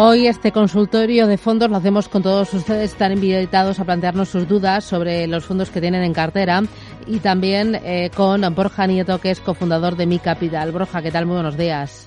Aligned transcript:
Hoy 0.00 0.28
este 0.28 0.52
consultorio 0.52 1.26
de 1.26 1.38
fondos 1.38 1.68
lo 1.68 1.76
hacemos 1.76 2.08
con 2.08 2.22
todos 2.22 2.54
ustedes. 2.54 2.92
Están 2.92 3.10
invitados 3.10 3.80
a 3.80 3.84
plantearnos 3.84 4.28
sus 4.28 4.46
dudas 4.46 4.84
sobre 4.84 5.26
los 5.26 5.44
fondos 5.44 5.70
que 5.70 5.80
tienen 5.80 6.04
en 6.04 6.14
cartera 6.14 6.62
y 7.08 7.18
también 7.18 7.74
eh, 7.82 8.08
con 8.14 8.42
Borja 8.54 8.86
Nieto, 8.86 9.20
que 9.20 9.32
es 9.32 9.40
cofundador 9.40 9.96
de 9.96 10.06
Mi 10.06 10.20
Capital. 10.20 10.70
Borja, 10.70 11.02
¿qué 11.02 11.10
tal? 11.10 11.26
Muy 11.26 11.34
buenos 11.34 11.56
días. 11.56 12.06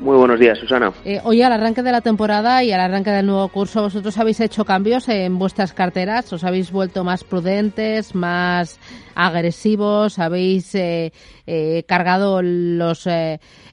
Muy 0.00 0.16
buenos 0.16 0.40
días, 0.40 0.58
Susana. 0.58 0.92
Eh, 1.04 1.20
hoy 1.24 1.42
al 1.42 1.52
arranque 1.52 1.82
de 1.82 1.92
la 1.92 2.00
temporada 2.00 2.64
y 2.64 2.72
al 2.72 2.80
arranque 2.80 3.10
del 3.10 3.26
nuevo 3.26 3.46
curso, 3.48 3.82
¿vosotros 3.82 4.16
habéis 4.16 4.40
hecho 4.40 4.64
cambios 4.64 5.10
en 5.10 5.38
vuestras 5.38 5.74
carteras? 5.74 6.32
¿Os 6.32 6.42
habéis 6.42 6.72
vuelto 6.72 7.04
más 7.04 7.22
prudentes, 7.22 8.14
más 8.14 8.80
agresivos? 9.14 10.18
¿Habéis 10.18 10.74
eh, 10.74 11.12
eh, 11.46 11.84
cargado 11.86 12.40
los, 12.42 13.06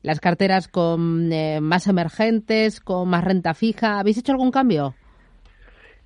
las 0.02 0.20
carteras 0.20 0.68
con 0.68 1.30
más 1.62 1.88
emergentes, 1.88 2.82
con 2.82 3.07
más 3.07 3.24
renta 3.24 3.54
fija? 3.54 3.98
¿Habéis 3.98 4.18
hecho 4.18 4.34
algún 4.34 4.52
cambio? 4.52 4.96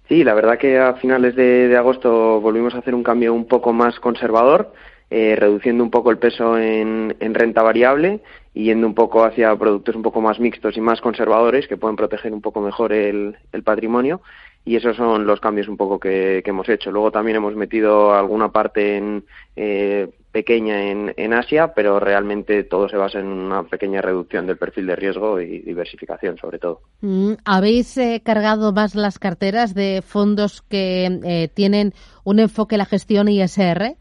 Sí, 0.08 0.24
la 0.24 0.36
verdad 0.36 0.60
que 0.60 0.78
a 0.78 0.94
finales 0.94 1.36
de 1.36 1.76
agosto 1.76 2.40
volvimos 2.40 2.76
a 2.76 2.80
hacer 2.80 2.94
un 2.94 3.02
cambio 3.02 3.34
un 3.34 3.48
poco 3.48 3.74
más 3.74 4.00
conservador 4.00 4.72
eh, 5.14 5.36
reduciendo 5.36 5.84
un 5.84 5.92
poco 5.92 6.10
el 6.10 6.20
peso 6.20 6.58
en, 6.58 7.14
renta 7.20 7.62
variable 7.62 8.22
y 8.54 8.66
yendo 8.66 8.86
un 8.88 8.94
poco 8.94 9.24
hacia 9.24 9.56
productos 9.56 9.96
un 9.96 10.02
poco 10.02 10.22
más 10.22 10.40
mixtos 10.40 10.76
y 10.76 10.82
más 10.82 11.00
conservadores 11.00 11.68
que 11.68 11.78
pueden 11.78 11.96
proteger 11.96 12.34
un 12.34 12.42
poco 12.42 12.62
mejor 12.62 12.92
el, 12.92 13.38
patrimonio 13.64 14.22
y 14.66 14.76
esos 14.76 14.96
son 14.96 15.26
los 15.26 15.40
cambios 15.40 15.68
un 15.68 15.78
poco 15.78 16.00
que, 16.00 16.44
hemos 16.46 16.70
hecho. 16.70 16.92
Luego 16.92 17.12
también 17.12 17.38
hemos 17.38 17.56
metido 17.56 18.14
alguna 18.14 18.52
parte 18.52 18.98
en, 18.98 19.24
eh, 19.56 20.10
pequeña 20.32 20.84
en, 20.92 21.34
Asia, 21.34 21.74
pero 21.74 22.00
realmente 22.00 22.64
todo 22.64 22.88
se 22.88 22.98
basa 22.98 23.20
en 23.20 23.26
una 23.26 23.64
pequeña 23.64 24.02
reducción 24.02 24.46
del 24.46 24.58
perfil 24.58 24.86
de 24.86 24.96
riesgo 24.96 25.42
y 25.42 25.60
diversificación, 25.60 26.38
sobre 26.38 26.60
todo. 26.60 26.82
Mm, 27.02 27.34
¿Habéis 27.44 27.98
eh, 27.98 28.22
cargado 28.24 28.72
más 28.72 28.94
las 28.94 29.18
carteras 29.18 29.74
de 29.74 30.04
fondos 30.06 30.62
que 30.62 31.50
tienen 31.56 31.94
un 32.24 32.40
enfoque 32.40 32.76
en 32.76 32.80
la 32.80 32.86
gestión 32.86 33.30
ISR? 33.30 33.96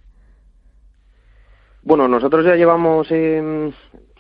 Bueno, 1.83 2.07
nosotros 2.07 2.45
ya 2.45 2.57
llevamos, 2.57 3.11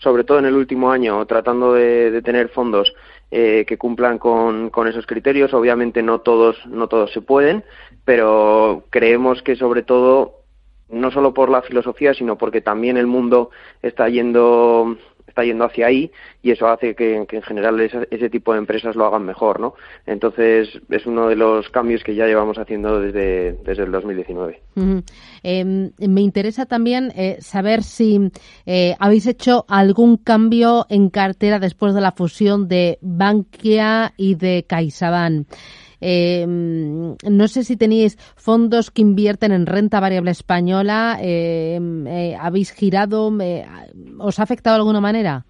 sobre 0.00 0.24
todo 0.24 0.38
en 0.38 0.46
el 0.46 0.54
último 0.54 0.90
año, 0.90 1.24
tratando 1.26 1.74
de, 1.74 2.20
tener 2.22 2.48
fondos 2.48 2.92
eh, 3.30 3.64
que 3.66 3.78
cumplan 3.78 4.18
con, 4.18 4.70
con, 4.70 4.88
esos 4.88 5.06
criterios. 5.06 5.54
Obviamente 5.54 6.02
no 6.02 6.20
todos, 6.20 6.56
no 6.66 6.88
todos 6.88 7.12
se 7.12 7.20
pueden, 7.20 7.64
pero 8.04 8.84
creemos 8.90 9.42
que 9.42 9.56
sobre 9.56 9.82
todo 9.82 10.40
no 10.88 11.10
solo 11.10 11.32
por 11.32 11.50
la 11.50 11.62
filosofía, 11.62 12.14
sino 12.14 12.36
porque 12.36 12.60
también 12.60 12.96
el 12.96 13.06
mundo 13.06 13.50
está 13.82 14.08
yendo 14.08 14.96
está 15.30 15.44
yendo 15.44 15.64
hacia 15.64 15.86
ahí 15.86 16.10
y 16.42 16.50
eso 16.50 16.68
hace 16.68 16.94
que, 16.94 17.16
en 17.16 17.42
general 17.42 17.80
ese, 17.80 18.30
tipo 18.30 18.52
de 18.52 18.58
empresas 18.58 18.96
lo 18.96 19.06
hagan 19.06 19.24
mejor, 19.24 19.60
¿no? 19.60 19.74
Entonces 20.06 20.68
es 20.90 21.06
uno 21.06 21.28
de 21.28 21.36
los 21.36 21.68
cambios 21.70 22.04
que 22.04 22.14
ya 22.14 22.26
llevamos 22.26 22.58
haciendo 22.58 23.00
desde, 23.00 23.52
desde 23.64 23.84
el 23.84 23.92
2019. 23.92 24.60
Em, 25.42 25.90
me 25.98 26.20
interesa 26.20 26.66
también 26.66 27.12
eh, 27.16 27.38
saber 27.40 27.82
si 27.82 28.30
eh, 28.66 28.94
habéis 28.98 29.26
hecho 29.26 29.64
algún 29.68 30.16
cambio 30.16 30.86
en 30.88 31.10
cartera 31.10 31.58
después 31.58 31.94
de 31.94 32.00
la 32.00 32.12
fusión 32.12 32.68
de 32.68 32.98
Bankia 33.00 34.12
y 34.16 34.34
de 34.34 34.64
CaixaBank. 34.68 35.46
Eh, 36.00 36.46
no 36.46 37.48
sé 37.48 37.64
si 37.64 37.76
tenéis 37.76 38.18
fondos 38.36 38.90
que 38.90 39.02
invierten 39.02 39.52
en 39.52 39.66
renta 39.66 40.00
variable 40.00 40.30
española. 40.30 41.18
Em, 41.20 42.06
eh, 42.06 42.36
¿Habéis 42.40 42.72
girado? 42.72 43.32
¿Os 44.18 44.38
ha 44.38 44.42
afectado 44.42 44.76
de 44.76 44.80
alguna 44.80 45.00
manera? 45.00 45.46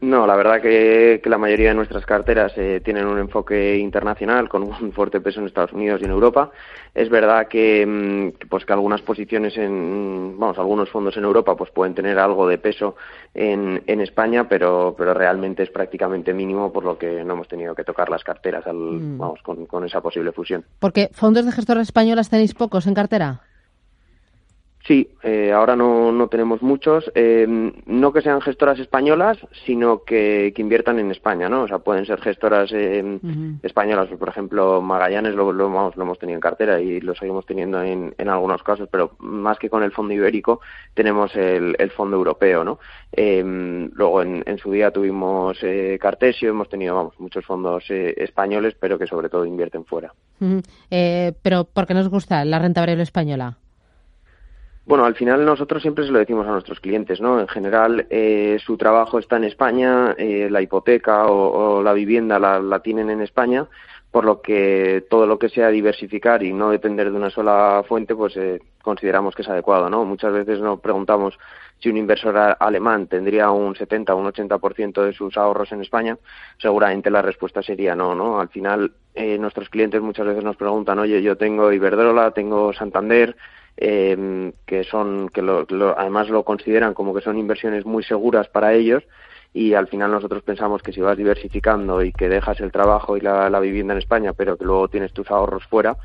No, 0.00 0.26
la 0.26 0.36
verdad 0.36 0.60
que, 0.60 1.20
la 1.24 1.38
mayoría 1.38 1.70
de 1.70 1.74
nuestras 1.74 2.06
carteras 2.06 2.52
eh, 2.56 2.80
tienen 2.84 3.06
un 3.06 3.18
enfoque 3.18 3.76
internacional 3.78 4.48
con 4.48 4.62
un 4.62 4.92
fuerte 4.92 5.20
peso 5.20 5.40
en 5.40 5.46
Estados 5.46 5.72
Unidos 5.72 6.00
y 6.00 6.04
en 6.04 6.10
Europa. 6.10 6.50
Es 6.94 7.08
verdad 7.08 7.48
que, 7.48 7.84
mm, 7.86 8.48
pues 8.48 8.64
que 8.64 8.72
algunas 8.72 9.02
posiciones 9.02 9.56
en, 9.56 10.36
vamos, 10.38 10.58
algunos 10.58 10.88
fondos 10.90 11.16
en 11.16 11.24
Europa 11.24 11.56
pues 11.56 11.70
pueden 11.70 11.94
tener 11.94 12.18
algo 12.18 12.46
de 12.46 12.58
peso 12.58 12.96
en, 13.34 13.82
en 13.86 14.00
España, 14.00 14.48
pero, 14.48 14.94
pero 14.96 15.14
realmente 15.14 15.62
es 15.62 15.70
prácticamente 15.70 16.32
mínimo 16.32 16.72
por 16.72 16.84
lo 16.84 16.98
que 16.98 17.24
no 17.24 17.34
hemos 17.34 17.48
tenido 17.48 17.74
que 17.74 17.84
tocar 17.84 18.08
las 18.08 18.24
carteras 18.24 18.66
al, 18.66 18.76
mm. 18.76 19.18
vamos, 19.18 19.42
con, 19.42 19.66
con 19.66 19.84
esa 19.84 20.00
posible 20.00 20.32
fusión. 20.32 20.64
Porque 20.78 21.10
fondos 21.12 21.44
de 21.44 21.52
gestoras 21.52 21.88
españolas 21.88 22.30
tenéis 22.30 22.54
pocos 22.54 22.86
en 22.86 22.94
cartera. 22.94 23.40
Sí, 24.88 25.06
eh, 25.22 25.52
ahora 25.52 25.76
no, 25.76 26.10
no, 26.12 26.28
tenemos 26.28 26.62
muchos. 26.62 27.12
Eh, 27.14 27.46
no 27.84 28.10
que 28.10 28.22
sean 28.22 28.40
gestoras 28.40 28.78
españolas, 28.78 29.36
sino 29.66 30.02
que, 30.02 30.54
que, 30.56 30.62
inviertan 30.62 30.98
en 30.98 31.10
España, 31.10 31.50
¿no? 31.50 31.64
O 31.64 31.68
sea, 31.68 31.80
pueden 31.80 32.06
ser 32.06 32.22
gestoras 32.22 32.70
eh, 32.72 33.20
españolas. 33.62 34.08
Por 34.18 34.30
ejemplo, 34.30 34.80
Magallanes 34.80 35.34
lo, 35.34 35.52
lo, 35.52 35.68
lo, 35.68 35.92
hemos 35.94 36.18
tenido 36.18 36.36
en 36.36 36.40
cartera 36.40 36.80
y 36.80 37.02
lo 37.02 37.14
seguimos 37.14 37.44
teniendo 37.44 37.82
en, 37.82 38.14
en, 38.16 38.28
algunos 38.30 38.62
casos, 38.62 38.88
pero 38.90 39.14
más 39.18 39.58
que 39.58 39.68
con 39.68 39.82
el 39.82 39.92
fondo 39.92 40.14
ibérico, 40.14 40.62
tenemos 40.94 41.36
el, 41.36 41.76
el 41.78 41.90
fondo 41.90 42.16
europeo, 42.16 42.64
¿no? 42.64 42.78
luego, 43.14 44.22
en, 44.22 44.42
en, 44.46 44.56
su 44.56 44.72
día 44.72 44.90
tuvimos 44.90 45.58
Cartesio, 46.00 46.50
hemos 46.50 46.70
tenido, 46.70 46.94
vamos, 46.94 47.14
muchos 47.18 47.44
fondos 47.44 47.84
españoles, 47.90 48.74
pero 48.80 48.98
que 48.98 49.06
sobre 49.06 49.28
todo 49.28 49.44
invierten 49.44 49.84
fuera. 49.84 50.14
pero, 51.42 51.64
¿por 51.64 51.86
qué 51.86 51.92
nos 51.92 52.08
gusta 52.08 52.42
la 52.46 52.58
renta 52.58 52.80
variable 52.80 53.02
española? 53.02 53.58
Bueno, 54.88 55.04
al 55.04 55.16
final 55.16 55.44
nosotros 55.44 55.82
siempre 55.82 56.06
se 56.06 56.10
lo 56.10 56.18
decimos 56.18 56.46
a 56.46 56.50
nuestros 56.50 56.80
clientes, 56.80 57.20
¿no? 57.20 57.38
En 57.38 57.46
general, 57.46 58.06
eh, 58.08 58.56
su 58.64 58.78
trabajo 58.78 59.18
está 59.18 59.36
en 59.36 59.44
España, 59.44 60.14
eh, 60.16 60.48
la 60.50 60.62
hipoteca 60.62 61.26
o, 61.26 61.82
la 61.82 61.92
vivienda 61.92 62.38
la, 62.38 62.80
tienen 62.80 63.10
en 63.10 63.20
España, 63.20 63.66
por 64.10 64.24
lo 64.24 64.40
que 64.40 65.04
todo 65.10 65.26
lo 65.26 65.38
que 65.38 65.50
sea 65.50 65.68
diversificar 65.68 66.42
y 66.42 66.54
no 66.54 66.70
depender 66.70 67.10
de 67.10 67.16
una 67.18 67.28
sola 67.28 67.84
fuente, 67.86 68.14
pues 68.16 68.34
eh, 68.38 68.62
consideramos 68.80 69.34
que 69.34 69.42
es 69.42 69.48
adecuado, 69.50 69.90
¿no? 69.90 70.06
Muchas 70.06 70.32
veces 70.32 70.58
nos 70.58 70.80
preguntamos 70.80 71.38
si 71.80 71.90
un 71.90 71.98
inversor 71.98 72.56
alemán 72.58 73.08
tendría 73.08 73.50
un 73.50 73.76
70 73.76 74.14
o 74.14 74.18
un 74.18 74.32
80% 74.32 75.02
de 75.04 75.12
sus 75.12 75.36
ahorros 75.36 75.70
en 75.70 75.82
España, 75.82 76.16
seguramente 76.56 77.10
la 77.10 77.20
respuesta 77.20 77.62
sería 77.62 77.94
no, 77.94 78.14
¿no? 78.14 78.40
Al 78.40 78.48
final, 78.48 78.92
nuestros 79.38 79.68
clientes 79.68 80.00
muchas 80.00 80.24
veces 80.24 80.42
nos 80.42 80.56
preguntan, 80.56 80.98
oye, 80.98 81.20
yo 81.20 81.36
tengo 81.36 81.70
Iberdrola, 81.72 82.30
tengo 82.30 82.72
Santander, 82.72 83.36
eh, 83.80 84.52
que 84.66 84.84
son 84.84 85.28
que 85.28 85.40
lo, 85.40 85.66
además 85.96 86.28
lo 86.28 86.44
consideran 86.44 86.94
como 86.94 87.14
que 87.14 87.20
son 87.20 87.38
inversiones 87.38 87.86
muy 87.86 88.02
seguras 88.02 88.48
para 88.48 88.74
ellos 88.74 89.04
y 89.54 89.74
al 89.74 89.86
final 89.86 90.10
nosotros 90.10 90.42
pensamos 90.42 90.82
que 90.82 90.92
si 90.92 91.00
vas 91.00 91.16
diversificando 91.16 92.02
y 92.02 92.12
que 92.12 92.28
dejas 92.28 92.60
el 92.60 92.72
trabajo 92.72 93.16
y 93.16 93.20
la, 93.20 93.48
la 93.48 93.60
vivienda 93.60 93.94
en 93.94 93.98
España 93.98 94.32
pero 94.32 94.56
que 94.56 94.64
luego 94.64 94.88
tienes 94.88 95.12
tus 95.12 95.30
ahorros 95.30 95.64
fuera 95.64 95.96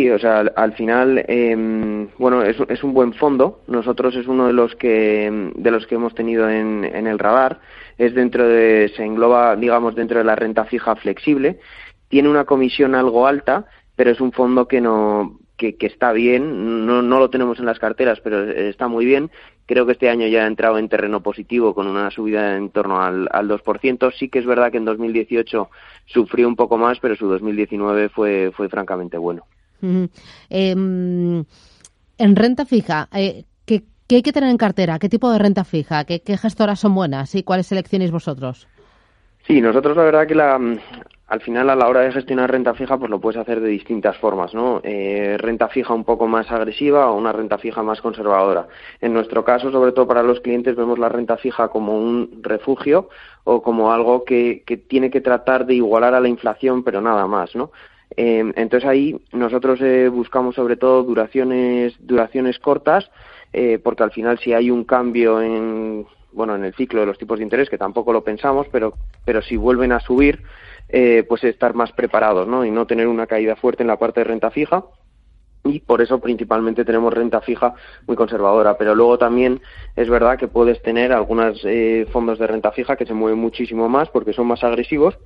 Sí, 0.00 0.08
o 0.08 0.18
sea, 0.18 0.40
al, 0.56 0.72
final, 0.72 1.22
em, 1.28 2.08
bueno, 2.16 2.42
es, 2.42 2.82
un 2.82 2.94
buen 2.94 3.12
fondo. 3.12 3.60
Nosotros 3.66 4.16
es 4.16 4.26
uno 4.26 4.46
de 4.46 4.54
los 4.54 4.74
que 4.76 5.52
de 5.54 5.70
los 5.70 5.86
que 5.86 5.96
hemos 5.96 6.14
tenido 6.14 6.48
en, 6.48 6.86
en 6.86 7.06
el 7.06 7.18
radar. 7.18 7.60
Es 7.98 8.14
dentro 8.14 8.48
de, 8.48 8.90
se 8.96 9.04
engloba, 9.04 9.56
digamos, 9.56 9.94
dentro 9.94 10.16
de 10.16 10.24
la 10.24 10.36
renta 10.36 10.64
fija 10.64 10.96
flexible. 10.96 11.60
Tiene 12.08 12.30
una 12.30 12.46
comisión 12.46 12.94
algo 12.94 13.26
alta, 13.26 13.66
pero 13.94 14.10
es 14.10 14.22
un 14.22 14.32
fondo 14.32 14.66
que 14.68 14.80
no 14.80 15.38
que, 15.58 15.76
que 15.76 15.86
está 15.86 16.12
bien. 16.12 16.86
No, 16.86 17.02
no 17.02 17.18
lo 17.18 17.28
tenemos 17.28 17.58
en 17.58 17.66
las 17.66 17.78
carteras, 17.78 18.20
pero 18.20 18.42
está 18.50 18.88
muy 18.88 19.04
bien. 19.04 19.30
Creo 19.66 19.84
que 19.84 19.92
este 19.92 20.08
año 20.08 20.26
ya 20.28 20.44
ha 20.44 20.46
entrado 20.46 20.78
en 20.78 20.88
terreno 20.88 21.22
positivo 21.22 21.74
con 21.74 21.86
una 21.86 22.10
subida 22.10 22.56
en 22.56 22.70
torno 22.70 23.02
al, 23.02 23.28
al 23.32 23.50
2%. 23.50 24.14
Sí 24.18 24.30
que 24.30 24.38
es 24.38 24.46
verdad 24.46 24.70
que 24.72 24.78
en 24.78 24.86
2018 24.86 25.68
sufrió 26.06 26.48
un 26.48 26.56
poco 26.56 26.78
más, 26.78 26.98
pero 27.00 27.16
su 27.16 27.26
2019 27.26 28.08
fue, 28.08 28.50
fue 28.56 28.70
francamente 28.70 29.18
bueno. 29.18 29.44
Em, 29.82 31.44
en 32.18 32.36
renta 32.36 32.64
fija, 32.64 33.08
eh, 33.12 33.44
¿qué 34.10 34.16
hay 34.16 34.22
que 34.22 34.32
tener 34.32 34.50
en 34.50 34.56
cartera? 34.56 34.98
¿Qué 34.98 35.08
tipo 35.08 35.30
de 35.30 35.38
renta 35.38 35.62
fija? 35.62 36.04
¿Qué, 36.04 36.20
gestoras 36.36 36.80
son 36.80 36.96
buenas? 36.96 37.32
¿Y 37.36 37.44
cuáles 37.44 37.68
seleccionéis 37.68 38.10
vosotros? 38.10 38.66
Sí, 39.46 39.60
nosotros 39.60 39.96
la 39.96 40.02
verdad 40.02 40.26
que 40.26 40.34
la, 40.34 40.58
al 41.28 41.40
final 41.40 41.70
a 41.70 41.76
la 41.76 41.86
hora 41.86 42.00
de 42.00 42.10
gestionar 42.10 42.50
renta 42.50 42.74
fija 42.74 42.98
pues 42.98 43.08
lo 43.08 43.20
puedes 43.20 43.40
hacer 43.40 43.60
de 43.60 43.68
distintas 43.68 44.16
formas, 44.18 44.52
¿no? 44.52 44.80
Eh, 44.82 45.36
renta 45.38 45.68
fija 45.68 45.94
un 45.94 46.02
poco 46.02 46.26
más 46.26 46.50
agresiva 46.50 47.08
o 47.08 47.16
una 47.16 47.30
renta 47.30 47.56
fija 47.56 47.84
más 47.84 48.00
conservadora. 48.00 48.66
En 49.00 49.12
nuestro 49.12 49.44
caso, 49.44 49.70
sobre 49.70 49.92
todo 49.92 50.08
para 50.08 50.24
los 50.24 50.40
clientes, 50.40 50.74
vemos 50.74 50.98
la 50.98 51.08
renta 51.08 51.36
fija 51.36 51.68
como 51.68 51.96
un 51.96 52.40
refugio 52.42 53.10
o 53.44 53.62
como 53.62 53.92
algo 53.92 54.24
que, 54.24 54.64
que 54.66 54.76
tiene 54.76 55.08
que 55.08 55.20
tratar 55.20 55.66
de 55.66 55.74
igualar 55.74 56.14
a 56.14 56.20
la 56.20 56.28
inflación, 56.28 56.82
pero 56.82 57.00
nada 57.00 57.28
más, 57.28 57.54
¿no? 57.54 57.70
Eh, 58.16 58.52
entonces 58.56 58.88
ahí 58.88 59.20
nosotros 59.32 59.80
eh, 59.80 60.08
buscamos 60.08 60.54
sobre 60.54 60.76
todo 60.76 61.02
duraciones, 61.02 61.94
duraciones 62.00 62.58
cortas, 62.58 63.10
eh, 63.52 63.78
porque 63.82 64.02
al 64.02 64.12
final 64.12 64.38
si 64.38 64.52
hay 64.52 64.70
un 64.70 64.84
cambio 64.84 65.40
en 65.40 66.06
bueno 66.32 66.54
en 66.54 66.64
el 66.64 66.74
ciclo 66.74 67.00
de 67.00 67.06
los 67.06 67.18
tipos 67.18 67.38
de 67.38 67.44
interés 67.44 67.68
que 67.68 67.78
tampoco 67.78 68.12
lo 68.12 68.22
pensamos, 68.22 68.66
pero 68.70 68.94
pero 69.24 69.42
si 69.42 69.56
vuelven 69.56 69.92
a 69.92 70.00
subir, 70.00 70.42
eh, 70.88 71.24
pues 71.28 71.44
estar 71.44 71.74
más 71.74 71.92
preparados, 71.92 72.48
¿no? 72.48 72.64
Y 72.64 72.70
no 72.70 72.86
tener 72.86 73.06
una 73.06 73.28
caída 73.28 73.54
fuerte 73.54 73.84
en 73.84 73.86
la 73.86 73.98
parte 73.98 74.20
de 74.20 74.24
renta 74.24 74.50
fija 74.50 74.84
y 75.62 75.80
por 75.80 76.00
eso 76.00 76.20
principalmente 76.20 76.84
tenemos 76.84 77.12
renta 77.12 77.40
fija 77.40 77.74
muy 78.08 78.16
conservadora. 78.16 78.76
Pero 78.76 78.96
luego 78.96 79.16
también 79.16 79.60
es 79.94 80.08
verdad 80.08 80.36
que 80.36 80.48
puedes 80.48 80.82
tener 80.82 81.12
algunos 81.12 81.60
eh, 81.64 82.06
fondos 82.12 82.40
de 82.40 82.46
renta 82.48 82.72
fija 82.72 82.96
que 82.96 83.06
se 83.06 83.14
mueven 83.14 83.38
muchísimo 83.38 83.88
más 83.88 84.08
porque 84.08 84.32
son 84.32 84.48
más 84.48 84.64
agresivos 84.64 85.16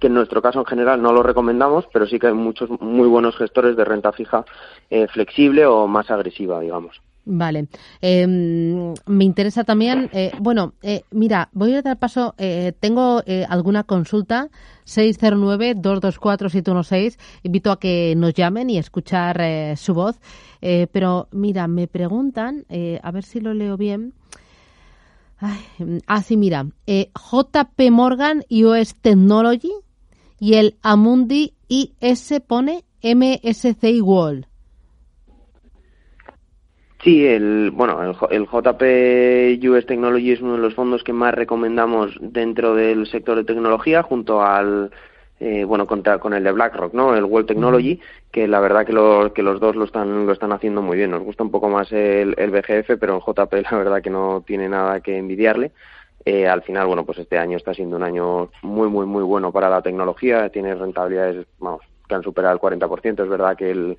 que 0.00 0.06
en 0.06 0.14
nuestro 0.14 0.40
caso 0.40 0.60
en 0.60 0.66
general 0.66 1.02
no 1.02 1.12
lo 1.12 1.22
recomendamos, 1.22 1.86
pero 1.92 2.06
sí 2.06 2.18
que 2.18 2.28
hay 2.28 2.34
muchos 2.34 2.70
muy 2.80 3.08
buenos 3.08 3.36
gestores 3.36 3.76
de 3.76 3.84
renta 3.84 4.12
fija 4.12 4.44
eh, 4.90 5.06
flexible 5.08 5.66
o 5.66 5.86
más 5.86 6.10
agresiva, 6.10 6.60
digamos. 6.60 7.00
Vale. 7.28 7.66
Eh, 8.00 8.24
me 8.24 9.24
interesa 9.24 9.64
también, 9.64 10.08
eh, 10.12 10.30
bueno, 10.38 10.74
eh, 10.80 11.02
mira, 11.10 11.48
voy 11.52 11.74
a 11.74 11.82
dar 11.82 11.98
paso, 11.98 12.36
eh, 12.38 12.72
tengo 12.78 13.20
eh, 13.26 13.44
alguna 13.48 13.82
consulta, 13.82 14.48
609-224-716, 14.84 17.18
invito 17.42 17.72
a 17.72 17.80
que 17.80 18.14
nos 18.16 18.32
llamen 18.32 18.70
y 18.70 18.78
escuchar 18.78 19.40
eh, 19.40 19.74
su 19.76 19.92
voz, 19.92 20.20
eh, 20.62 20.86
pero 20.92 21.26
mira, 21.32 21.66
me 21.66 21.88
preguntan, 21.88 22.64
eh, 22.68 23.00
a 23.02 23.10
ver 23.10 23.24
si 23.24 23.40
lo 23.40 23.54
leo 23.54 23.76
bien, 23.76 24.12
Ay, 25.38 25.58
ah, 26.06 26.22
sí, 26.22 26.36
mira, 26.36 26.66
eh, 26.86 27.10
JP 27.14 27.90
Morgan 27.90 28.42
US 28.50 28.94
Technology 28.94 29.72
y 30.40 30.54
el 30.54 30.76
Amundi 30.82 31.52
IS 31.68 32.40
pone 32.46 32.84
MSCI 33.02 34.00
World. 34.00 34.46
Sí, 37.04 37.24
el, 37.24 37.70
bueno, 37.70 38.02
el, 38.02 38.16
el 38.30 38.46
JP 38.46 39.68
US 39.68 39.86
Technology 39.86 40.32
es 40.32 40.40
uno 40.40 40.54
de 40.54 40.58
los 40.58 40.74
fondos 40.74 41.04
que 41.04 41.12
más 41.12 41.34
recomendamos 41.34 42.16
dentro 42.20 42.74
del 42.74 43.06
sector 43.06 43.36
de 43.36 43.44
tecnología, 43.44 44.02
junto 44.02 44.42
al, 44.42 44.90
eh, 45.40 45.64
bueno, 45.64 45.86
contra, 45.86 46.18
con 46.18 46.32
el 46.34 46.42
de 46.44 46.52
BlackRock, 46.52 46.94
¿no? 46.94 47.14
El 47.14 47.24
World 47.24 47.46
Technology, 47.48 48.00
que 48.30 48.48
la 48.48 48.60
verdad 48.60 48.86
que, 48.86 48.92
lo- 48.92 49.32
que 49.34 49.42
los 49.42 49.60
dos 49.60 49.76
lo 49.76 49.84
están, 49.84 50.26
lo 50.26 50.32
están 50.32 50.52
haciendo 50.52 50.82
muy 50.82 50.96
bien. 50.96 51.10
Nos 51.10 51.22
gusta 51.22 51.42
un 51.42 51.50
poco 51.50 51.68
más 51.68 51.92
el, 51.92 52.34
el 52.38 52.50
BGF, 52.50 52.96
pero 52.98 53.16
el 53.16 53.22
JP 53.22 53.52
la 53.70 53.76
verdad 53.78 54.02
que 54.02 54.10
no 54.10 54.42
tiene 54.46 54.68
nada 54.68 55.00
que 55.00 55.16
envidiarle. 55.18 55.72
Eh, 56.24 56.48
al 56.48 56.62
final, 56.62 56.86
bueno, 56.86 57.04
pues 57.04 57.18
este 57.18 57.38
año 57.38 57.56
está 57.56 57.72
siendo 57.74 57.96
un 57.96 58.02
año 58.02 58.50
muy, 58.62 58.88
muy, 58.88 59.06
muy 59.06 59.22
bueno 59.22 59.52
para 59.52 59.68
la 59.70 59.82
tecnología. 59.82 60.48
Tiene 60.48 60.74
rentabilidades, 60.74 61.46
vamos, 61.58 61.82
que 62.08 62.14
han 62.14 62.22
superado 62.22 62.54
el 62.54 62.60
40%. 62.60 63.22
Es 63.22 63.28
verdad 63.28 63.56
que 63.56 63.70
el, 63.70 63.96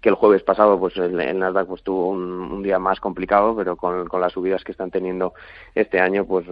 que 0.00 0.08
el 0.10 0.14
jueves 0.16 0.42
pasado, 0.42 0.78
pues 0.78 0.96
el, 0.98 1.18
el 1.20 1.38
Nasdaq 1.38 1.68
pues 1.68 1.82
tuvo 1.82 2.08
un, 2.08 2.20
un 2.20 2.62
día 2.62 2.78
más 2.78 3.00
complicado, 3.00 3.54
pero 3.56 3.76
con, 3.76 4.06
con 4.08 4.20
las 4.20 4.32
subidas 4.32 4.62
que 4.64 4.72
están 4.72 4.90
teniendo 4.90 5.32
este 5.74 6.00
año, 6.00 6.26
pues 6.26 6.46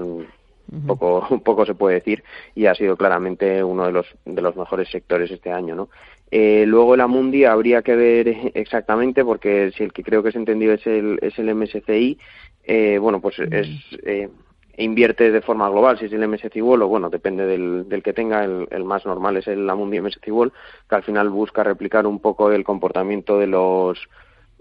poco, 0.86 1.26
poco 1.44 1.66
se 1.66 1.74
puede 1.74 1.96
decir 1.96 2.22
y 2.54 2.66
ha 2.66 2.74
sido 2.74 2.96
claramente 2.96 3.62
uno 3.62 3.86
de 3.86 3.92
los 3.92 4.06
de 4.24 4.42
los 4.42 4.56
mejores 4.56 4.88
sectores 4.88 5.30
este 5.30 5.52
año, 5.52 5.74
¿no? 5.74 5.88
Eh, 6.30 6.64
luego 6.66 6.94
el 6.94 7.00
Amundi 7.00 7.44
habría 7.44 7.82
que 7.82 7.96
ver 7.96 8.28
exactamente 8.54 9.24
porque 9.24 9.72
si 9.76 9.84
el 9.84 9.92
que 9.92 10.02
creo 10.02 10.22
que 10.22 10.28
es 10.30 10.36
entendido 10.36 10.74
es 10.74 10.86
el 10.86 11.18
es 11.22 11.38
el 11.38 11.54
MSCI, 11.54 12.18
eh, 12.64 12.98
bueno 12.98 13.20
pues 13.20 13.38
es 13.38 13.68
eh, 14.04 14.28
invierte 14.76 15.30
de 15.32 15.40
forma 15.40 15.68
global, 15.68 15.98
si 15.98 16.04
es 16.04 16.12
el 16.12 16.26
MSCI 16.26 16.62
World 16.62 16.84
o 16.84 16.88
bueno, 16.88 17.10
depende 17.10 17.44
del, 17.46 17.88
del 17.88 18.02
que 18.02 18.12
tenga, 18.12 18.44
el, 18.44 18.68
el 18.70 18.84
más 18.84 19.04
normal 19.04 19.36
es 19.36 19.48
el 19.48 19.68
Amundi 19.68 20.00
MSCI 20.00 20.30
World, 20.30 20.52
que 20.88 20.94
al 20.94 21.02
final 21.02 21.30
busca 21.30 21.64
replicar 21.64 22.06
un 22.06 22.20
poco 22.20 22.52
el 22.52 22.62
comportamiento 22.62 23.38
de 23.38 23.48
los 23.48 23.98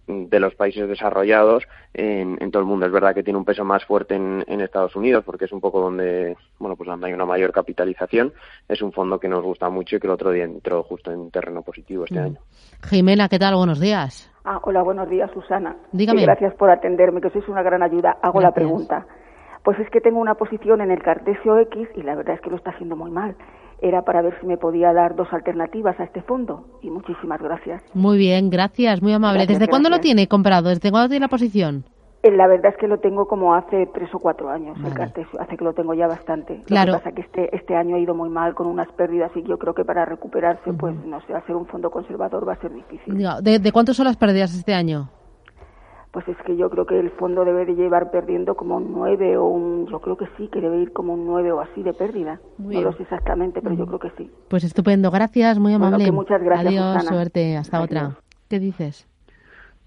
de 0.07 0.39
los 0.39 0.55
países 0.55 0.87
desarrollados 0.87 1.63
en, 1.93 2.37
en 2.41 2.51
todo 2.51 2.61
el 2.61 2.67
mundo. 2.67 2.85
Es 2.85 2.91
verdad 2.91 3.13
que 3.13 3.23
tiene 3.23 3.37
un 3.37 3.45
peso 3.45 3.63
más 3.65 3.85
fuerte 3.85 4.15
en, 4.15 4.43
en 4.47 4.61
Estados 4.61 4.95
Unidos 4.95 5.23
porque 5.25 5.45
es 5.45 5.51
un 5.51 5.61
poco 5.61 5.81
donde, 5.81 6.35
bueno, 6.59 6.75
pues 6.75 6.87
donde 6.87 7.07
hay 7.07 7.13
una 7.13 7.25
mayor 7.25 7.51
capitalización. 7.51 8.33
Es 8.67 8.81
un 8.81 8.91
fondo 8.91 9.19
que 9.19 9.27
nos 9.27 9.43
gusta 9.43 9.69
mucho 9.69 9.97
y 9.97 9.99
que 9.99 10.07
el 10.07 10.13
otro 10.13 10.31
día 10.31 10.45
entró 10.45 10.83
justo 10.83 11.11
en 11.11 11.29
terreno 11.29 11.61
positivo 11.61 12.05
este 12.05 12.19
año. 12.19 12.39
Jimena, 12.89 13.27
¿qué 13.27 13.37
tal? 13.37 13.55
Buenos 13.55 13.79
días. 13.79 14.31
Ah, 14.45 14.61
hola, 14.63 14.81
buenos 14.81 15.09
días, 15.09 15.29
Susana. 15.33 15.75
Dígame. 15.91 16.21
Y 16.21 16.25
gracias 16.25 16.53
por 16.55 16.69
atenderme, 16.69 17.19
que 17.19 17.29
sois 17.29 17.47
una 17.49 17.63
gran 17.63 17.83
ayuda. 17.83 18.17
Hago 18.21 18.39
la 18.39 18.53
pregunta. 18.53 19.05
Pues 19.63 19.77
es 19.79 19.89
que 19.89 19.99
tengo 19.99 20.19
una 20.19 20.35
posición 20.35 20.79
en 20.79 20.91
el 20.91 21.03
Cartesio 21.03 21.57
X 21.59 21.89
y 21.95 22.01
la 22.03 22.15
verdad 22.15 22.35
es 22.35 22.41
que 22.41 22.49
lo 22.49 22.55
está 22.55 22.69
haciendo 22.69 22.95
muy 22.95 23.11
mal. 23.11 23.35
Era 23.81 24.03
para 24.03 24.21
ver 24.21 24.39
si 24.41 24.47
me 24.47 24.57
podía 24.57 24.91
dar 24.93 25.15
dos 25.15 25.31
alternativas 25.31 25.99
a 25.99 26.03
este 26.03 26.21
fondo. 26.21 26.65
Y 26.81 26.89
muchísimas 26.89 27.41
gracias. 27.41 27.83
Muy 27.93 28.17
bien, 28.17 28.49
gracias, 28.49 29.01
muy 29.01 29.13
amable. 29.13 29.39
Gracias, 29.39 29.59
¿Desde 29.59 29.69
cuándo 29.69 29.89
lo 29.89 29.99
tiene 29.99 30.27
comprado? 30.27 30.69
¿Desde 30.69 30.89
cuándo 30.89 31.09
tiene 31.09 31.25
la 31.25 31.29
posición? 31.29 31.85
Eh, 32.23 32.31
La 32.31 32.47
verdad 32.47 32.71
es 32.73 32.77
que 32.77 32.87
lo 32.87 32.99
tengo 32.99 33.27
como 33.27 33.53
hace 33.53 33.87
tres 33.93 34.09
o 34.13 34.19
cuatro 34.19 34.49
años, 34.49 34.75
Vale. 34.81 35.11
Hace 35.39 35.57
que 35.57 35.63
lo 35.63 35.73
tengo 35.73 35.93
ya 35.93 36.07
bastante. 36.07 36.61
Claro. 36.65 36.93
Lo 36.93 36.97
que 36.97 37.03
pasa 37.03 37.15
que 37.15 37.21
este, 37.21 37.55
este 37.55 37.75
año 37.75 37.95
ha 37.95 37.99
ido 37.99 38.15
muy 38.15 38.29
mal 38.29 38.55
con 38.55 38.65
unas 38.67 38.91
pérdidas 38.93 39.31
y 39.35 39.43
yo 39.43 39.57
creo 39.59 39.75
que 39.75 39.85
para 39.85 40.05
recuperarse, 40.05 40.73
pues 40.73 40.95
no 41.05 41.21
sé, 41.21 41.35
hacer 41.35 41.55
un 41.55 41.67
fondo 41.67 41.91
conservador 41.91 42.47
va 42.47 42.53
a 42.53 42.61
ser 42.61 42.73
difícil. 42.73 43.15
¿De, 43.41 43.59
de 43.59 43.71
cuánto 43.71 43.93
son 43.93 44.05
las 44.05 44.17
pérdidas 44.17 44.55
este 44.55 44.73
año? 44.73 45.09
Pues 46.17 46.29
es 46.29 46.37
que 46.47 46.57
yo 46.57 46.67
creo 46.71 46.87
que 46.87 46.99
el 46.99 47.11
fondo 47.11 47.45
debe 47.45 47.63
de 47.67 47.75
llevar 47.75 48.09
perdiendo 48.09 48.55
como 48.55 48.77
un 48.77 48.91
9 48.91 49.37
o 49.37 49.45
un... 49.45 49.85
Yo 49.85 49.99
creo 49.99 50.17
que 50.17 50.25
sí, 50.35 50.47
que 50.47 50.59
debe 50.59 50.79
ir 50.81 50.91
como 50.91 51.13
un 51.13 51.27
9 51.27 51.51
o 51.51 51.59
así 51.61 51.83
de 51.83 51.93
pérdida. 51.93 52.39
Muy 52.57 52.73
no 52.73 52.79
bien. 52.79 52.83
lo 52.85 52.93
sé 52.93 53.03
exactamente, 53.03 53.61
pero 53.61 53.75
yo 53.75 53.85
creo 53.85 53.99
que 53.99 54.09
sí. 54.17 54.31
Pues 54.47 54.63
estupendo, 54.63 55.11
gracias, 55.11 55.59
muy 55.59 55.73
Bueno, 55.73 55.85
amable. 55.85 56.05
que 56.05 56.11
muchas 56.11 56.41
gracias, 56.41 56.69
Adiós, 56.69 56.93
Susana. 56.93 57.11
suerte, 57.15 57.55
hasta 57.55 57.77
Adiós. 57.77 57.85
otra. 57.91 58.15
¿Qué 58.49 58.59
dices? 58.59 59.07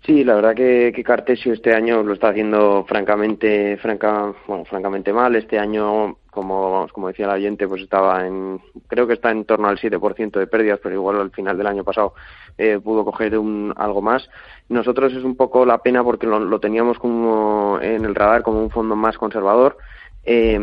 Sí, 0.07 0.25
la 0.25 0.35
verdad 0.35 0.55
que, 0.55 0.93
que 0.95 1.05
Cartesio 1.05 1.53
este 1.53 1.75
año 1.75 2.03
lo 2.03 2.15
está 2.15 2.31
haciendo 2.31 2.85
francamente, 2.89 3.77
franca, 3.77 4.33
bueno, 4.47 4.65
francamente 4.65 5.13
mal. 5.13 5.37
Este 5.37 5.59
año, 5.59 6.17
como, 6.31 6.89
como 6.91 7.09
decía 7.09 7.27
el 7.27 7.33
oyente, 7.33 7.69
pues 7.69 7.83
estaba 7.83 8.27
en, 8.27 8.61
creo 8.89 9.07
que 9.07 9.13
está 9.13 9.31
en 9.31 9.45
torno 9.45 9.69
al 9.69 9.79
7% 9.79 10.39
de 10.39 10.47
pérdidas, 10.47 10.81
pero 10.83 10.95
igual 10.95 11.21
al 11.21 11.31
final 11.33 11.59
del 11.59 11.67
año 11.67 11.85
pasado 11.85 12.15
eh, 12.57 12.79
pudo 12.83 13.05
coger 13.05 13.37
un, 13.39 13.75
algo 13.77 14.01
más. 14.01 14.27
Nosotros 14.71 15.13
es 15.13 15.23
un 15.23 15.37
poco 15.37 15.67
la 15.67 15.79
pena 15.79 16.03
porque 16.03 16.27
lo, 16.27 16.41
lo 16.41 16.61
teníamos 16.61 16.99
como 16.99 17.79
en 17.83 18.07
el 18.07 18.15
radar 18.15 18.43
como 18.43 18.63
un 18.63 18.71
fondo 18.71 18.97
más 18.97 19.19
conservador. 19.19 19.77
Eh, 20.25 20.59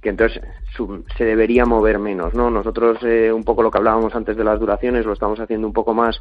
que 0.00 0.10
entonces 0.10 0.40
su- 0.76 1.04
se 1.16 1.24
debería 1.24 1.64
mover 1.66 1.98
menos, 1.98 2.32
¿no? 2.34 2.50
Nosotros 2.50 2.98
eh, 3.02 3.32
un 3.32 3.42
poco 3.44 3.62
lo 3.62 3.70
que 3.70 3.78
hablábamos 3.78 4.14
antes 4.14 4.36
de 4.36 4.44
las 4.44 4.60
duraciones 4.60 5.04
lo 5.04 5.12
estamos 5.12 5.40
haciendo 5.40 5.66
un 5.66 5.72
poco 5.72 5.92
más 5.94 6.20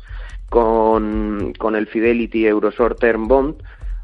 con, 0.50 1.54
con 1.58 1.76
el 1.76 1.88
Fidelity 1.88 2.48
Euro 2.48 2.72
Short 2.72 3.00
Term 3.00 3.28
Bond, 3.28 3.56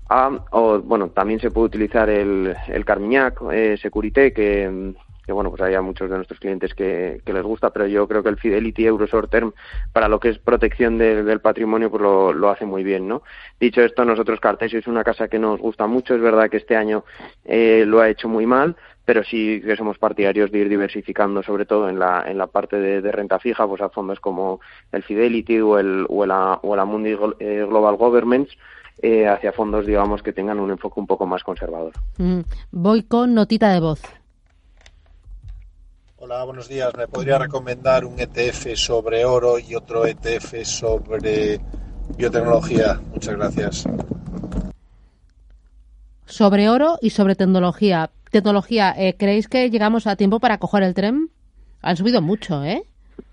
ah, 0.09 0.45
o 0.51 0.79
bueno, 0.79 1.09
también 1.09 1.39
se 1.39 1.49
puede 1.51 1.67
utilizar 1.67 2.09
el, 2.09 2.55
el 2.67 2.85
Carmignac 2.85 3.41
eh, 3.51 3.77
Securité, 3.81 4.31
que, 4.33 4.93
que 5.25 5.31
bueno, 5.31 5.49
pues 5.49 5.61
hay 5.63 5.73
a 5.73 5.81
muchos 5.81 6.09
de 6.09 6.17
nuestros 6.17 6.39
clientes 6.39 6.73
que, 6.75 7.21
que 7.25 7.33
les 7.33 7.41
gusta, 7.43 7.69
pero 7.71 7.87
yo 7.87 8.07
creo 8.07 8.21
que 8.21 8.29
el 8.29 8.37
Fidelity 8.37 8.85
Euro 8.85 9.05
Short 9.07 9.31
Term, 9.31 9.53
para 9.93 10.07
lo 10.09 10.19
que 10.19 10.29
es 10.29 10.37
protección 10.37 10.97
de- 10.97 11.23
del 11.23 11.39
patrimonio, 11.39 11.89
pues 11.89 12.03
lo, 12.03 12.33
lo 12.33 12.49
hace 12.49 12.65
muy 12.65 12.83
bien, 12.83 13.07
¿no? 13.07 13.23
Dicho 13.59 13.81
esto, 13.81 14.03
nosotros 14.05 14.39
Cartesio 14.41 14.77
es 14.79 14.87
una 14.87 15.03
casa 15.03 15.29
que 15.29 15.39
nos 15.39 15.59
gusta 15.59 15.87
mucho, 15.87 16.13
es 16.13 16.21
verdad 16.21 16.49
que 16.49 16.57
este 16.57 16.75
año 16.75 17.05
eh, 17.45 17.85
lo 17.87 18.01
ha 18.01 18.09
hecho 18.09 18.27
muy 18.27 18.45
mal, 18.45 18.75
pero 19.05 19.23
sí 19.23 19.61
que 19.63 19.75
somos 19.75 19.97
partidarios 19.97 20.51
de 20.51 20.59
ir 20.59 20.69
diversificando, 20.69 21.43
sobre 21.43 21.65
todo 21.65 21.89
en 21.89 21.99
la, 21.99 22.23
en 22.27 22.37
la 22.37 22.47
parte 22.47 22.77
de, 22.77 23.01
de 23.01 23.11
renta 23.11 23.39
fija, 23.39 23.67
pues 23.67 23.81
a 23.81 23.89
fondos 23.89 24.19
como 24.19 24.59
el 24.91 25.03
Fidelity 25.03 25.59
o 25.59 25.77
el, 25.79 26.05
o 26.09 26.23
el, 26.23 26.31
o 26.31 26.73
el 26.73 26.79
Amundi 26.79 27.13
Glo- 27.15 27.35
eh, 27.39 27.65
Global 27.67 27.95
Governments, 27.97 28.55
eh, 29.01 29.27
hacia 29.27 29.51
fondos, 29.51 29.85
digamos, 29.85 30.21
que 30.23 30.31
tengan 30.33 30.59
un 30.59 30.71
enfoque 30.71 30.99
un 30.99 31.07
poco 31.07 31.25
más 31.25 31.43
conservador. 31.43 31.93
Mm, 32.17 32.41
Voy 32.71 33.03
con 33.03 33.33
notita 33.33 33.73
de 33.73 33.79
voz. 33.81 34.01
Hola, 36.17 36.43
buenos 36.45 36.69
días. 36.69 36.95
¿Me 36.95 37.07
podría 37.07 37.37
recomendar 37.37 38.05
un 38.05 38.17
ETF 38.17 38.75
sobre 38.75 39.25
oro 39.25 39.59
y 39.59 39.75
otro 39.75 40.05
ETF 40.05 40.63
sobre 40.63 41.59
biotecnología? 42.17 43.01
Muchas 43.11 43.35
gracias. 43.35 43.83
Sobre 46.25 46.69
oro 46.69 46.97
y 47.01 47.09
sobre 47.09 47.35
tecnología. 47.35 48.11
Tecnología, 48.33 48.93
eh, 48.97 49.15
¿creéis 49.17 49.47
que 49.47 49.69
llegamos 49.69 50.07
a 50.07 50.15
tiempo 50.15 50.39
para 50.39 50.57
coger 50.57 50.83
el 50.83 50.93
tren? 50.93 51.29
Han 51.81 51.95
subido 51.95 52.21
mucho, 52.21 52.63
¿eh? 52.63 52.83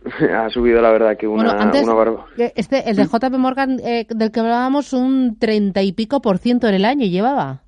ha 0.35 0.51
subido 0.51 0.83
la 0.83 0.91
verdad 0.91 1.17
que 1.17 1.27
una, 1.27 1.45
bueno, 1.45 1.61
antes, 1.61 1.83
una 1.89 2.27
este, 2.55 2.89
el 2.89 2.97
de 2.97 3.07
JP 3.07 3.33
Morgan 3.39 3.81
eh, 3.83 4.07
del 4.09 4.31
que 4.31 4.41
hablábamos 4.41 4.93
un 4.93 5.39
treinta 5.39 5.83
y 5.83 5.93
pico 5.93 6.21
por 6.21 6.37
ciento 6.39 6.69
en 6.69 6.75
el 6.75 6.85
año 6.85 7.07
llevaba. 7.07 7.63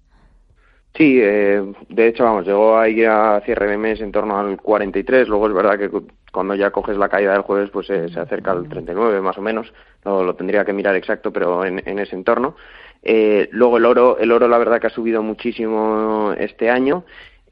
Sí, 0.95 1.19
eh, 1.23 1.73
de 1.89 2.07
hecho, 2.07 2.25
vamos, 2.25 2.47
llegó 2.47 2.79
ahí 2.79 3.03
a 3.03 3.41
cierre 3.47 3.71
de 3.71 3.79
mes 3.79 4.01
en 4.03 4.13
torno 4.13 4.39
al 4.39 4.59
43, 4.59 5.27
luego 5.27 5.49
es 5.49 5.55
verdad 5.55 5.79
que 5.79 5.91
cuando 6.31 6.55
ya 6.55 6.71
coges 6.71 6.99
la 6.99 7.09
caída 7.09 7.33
del 7.33 7.43
jueves, 7.43 7.71
pues 7.71 7.89
eh, 7.89 8.11
se 8.11 8.21
acerca 8.21 8.51
al 8.51 8.69
39 8.69 9.23
más 9.23 9.39
o 9.39 9.43
menos, 9.43 9.73
lo, 10.05 10.23
lo 10.23 10.35
tendría 10.35 10.67
que 10.67 10.75
mirar 10.75 10.95
exacto, 10.97 11.33
pero 11.33 11.65
en, 11.65 11.83
en 11.87 11.99
ese 11.99 12.15
entorno. 12.15 12.57
Eh, 13.03 13.49
luego 13.53 13.79
el 13.79 13.85
oro, 13.85 14.19
el 14.19 14.31
oro 14.31 14.47
la 14.49 14.59
verdad 14.59 14.81
que 14.81 14.87
ha 14.87 14.91
subido 14.91 15.23
muchísimo 15.23 16.35
este 16.39 16.71
año 16.71 17.05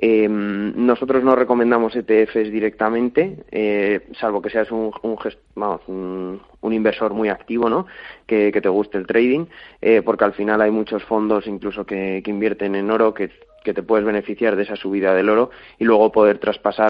eh, 0.03 0.27
nosotros 0.31 1.23
no 1.23 1.37
recomendamos 1.37 1.95
ETFs 1.95 2.51
directamente, 2.51 3.37
eh, 3.51 4.09
salvo 4.19 4.41
que 4.41 4.49
seas 4.49 4.71
un, 4.73 4.91
un, 5.03 5.19
vamos, 5.55 5.83
un, 5.89 6.73
inversor 6.73 7.13
muy 7.13 7.29
activo, 7.29 7.69
¿no? 7.69 7.87
Que, 8.27 8.51
que 8.51 8.63
te 8.63 8.71
guste 8.71 8.97
el 8.97 9.07
trading, 9.07 9.45
eh, 9.83 10.01
porque 10.03 10.25
al 10.25 10.33
final 10.33 10.63
hay 10.63 10.71
muchos 10.71 11.05
fondos 11.05 11.47
incluso 11.47 11.85
que, 11.85 12.23
que 12.25 12.31
invierten 12.31 12.77
en 12.77 12.91
oro 12.91 13.13
que, 13.13 13.31
que 13.63 13.75
te 13.75 13.83
puedes 13.83 14.07
beneficiar 14.07 14.57
de 14.57 14.63
esa 14.63 14.75
subida 14.75 15.15
del 15.15 15.29
oro 15.29 15.51
y 15.79 15.85
luego 15.85 16.11
poder 16.11 16.39
traspasar 16.39 16.89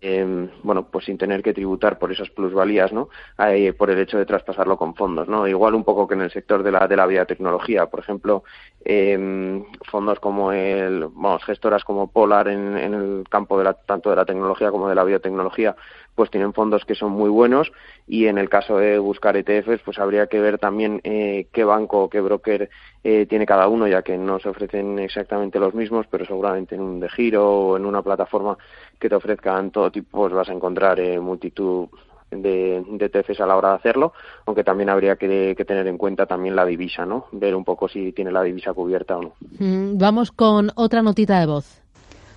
eh, 0.00 0.48
bueno, 0.62 0.86
pues 0.90 1.06
sin 1.06 1.18
tener 1.18 1.42
que 1.42 1.52
tributar 1.52 1.98
por 1.98 2.12
esas 2.12 2.30
plusvalías, 2.30 2.92
¿no? 2.92 3.08
Eh, 3.38 3.72
por 3.72 3.90
el 3.90 3.98
hecho 3.98 4.18
de 4.18 4.26
traspasarlo 4.26 4.76
con 4.76 4.94
fondos, 4.94 5.28
¿no? 5.28 5.48
Igual 5.48 5.74
un 5.74 5.84
poco 5.84 6.06
que 6.06 6.14
en 6.14 6.22
el 6.22 6.30
sector 6.30 6.62
de 6.62 6.70
la 6.70 6.86
de 6.86 6.96
la 6.96 7.06
biotecnología, 7.06 7.86
por 7.86 8.00
ejemplo, 8.00 8.44
eh, 8.84 9.62
fondos 9.90 10.20
como 10.20 10.52
el, 10.52 11.08
vamos, 11.12 11.44
gestoras 11.44 11.82
como 11.84 12.12
Polar 12.12 12.48
en, 12.48 12.76
en 12.76 12.94
el 12.94 13.24
campo 13.28 13.58
de 13.58 13.64
la, 13.64 13.74
tanto 13.74 14.10
de 14.10 14.16
la 14.16 14.24
tecnología 14.24 14.70
como 14.70 14.88
de 14.88 14.94
la 14.94 15.04
biotecnología, 15.04 15.74
pues 16.18 16.32
tienen 16.32 16.52
fondos 16.52 16.84
que 16.84 16.96
son 16.96 17.12
muy 17.12 17.30
buenos 17.30 17.70
y 18.08 18.26
en 18.26 18.38
el 18.38 18.48
caso 18.48 18.78
de 18.78 18.98
buscar 18.98 19.36
ETFs, 19.36 19.82
pues 19.84 20.00
habría 20.00 20.26
que 20.26 20.40
ver 20.40 20.58
también 20.58 21.00
eh, 21.04 21.46
qué 21.52 21.62
banco 21.62 22.02
o 22.02 22.10
qué 22.10 22.20
broker 22.20 22.68
eh, 23.04 23.26
tiene 23.26 23.46
cada 23.46 23.68
uno, 23.68 23.86
ya 23.86 24.02
que 24.02 24.18
no 24.18 24.40
se 24.40 24.48
ofrecen 24.48 24.98
exactamente 24.98 25.60
los 25.60 25.74
mismos, 25.74 26.06
pero 26.10 26.26
seguramente 26.26 26.74
en 26.74 26.80
un 26.80 26.98
de 26.98 27.08
giro 27.08 27.48
o 27.48 27.76
en 27.76 27.86
una 27.86 28.02
plataforma 28.02 28.58
que 28.98 29.08
te 29.08 29.14
ofrezcan 29.14 29.70
todo 29.70 29.92
tipo, 29.92 30.22
pues 30.22 30.32
vas 30.32 30.48
a 30.48 30.54
encontrar 30.54 30.98
eh, 30.98 31.20
multitud 31.20 31.86
de, 32.32 32.82
de 32.84 33.04
ETFs 33.04 33.40
a 33.40 33.46
la 33.46 33.56
hora 33.56 33.68
de 33.68 33.74
hacerlo, 33.76 34.12
aunque 34.44 34.64
también 34.64 34.90
habría 34.90 35.14
que, 35.14 35.54
que, 35.56 35.64
tener 35.64 35.86
en 35.86 35.98
cuenta 35.98 36.26
también 36.26 36.56
la 36.56 36.66
divisa, 36.66 37.06
¿no? 37.06 37.26
Ver 37.30 37.54
un 37.54 37.62
poco 37.62 37.88
si 37.88 38.10
tiene 38.10 38.32
la 38.32 38.42
divisa 38.42 38.74
cubierta 38.74 39.18
o 39.18 39.22
no. 39.22 39.32
Mm, 39.60 39.98
vamos 39.98 40.32
con 40.32 40.72
otra 40.74 41.00
notita 41.00 41.38
de 41.38 41.46
voz. 41.46 41.80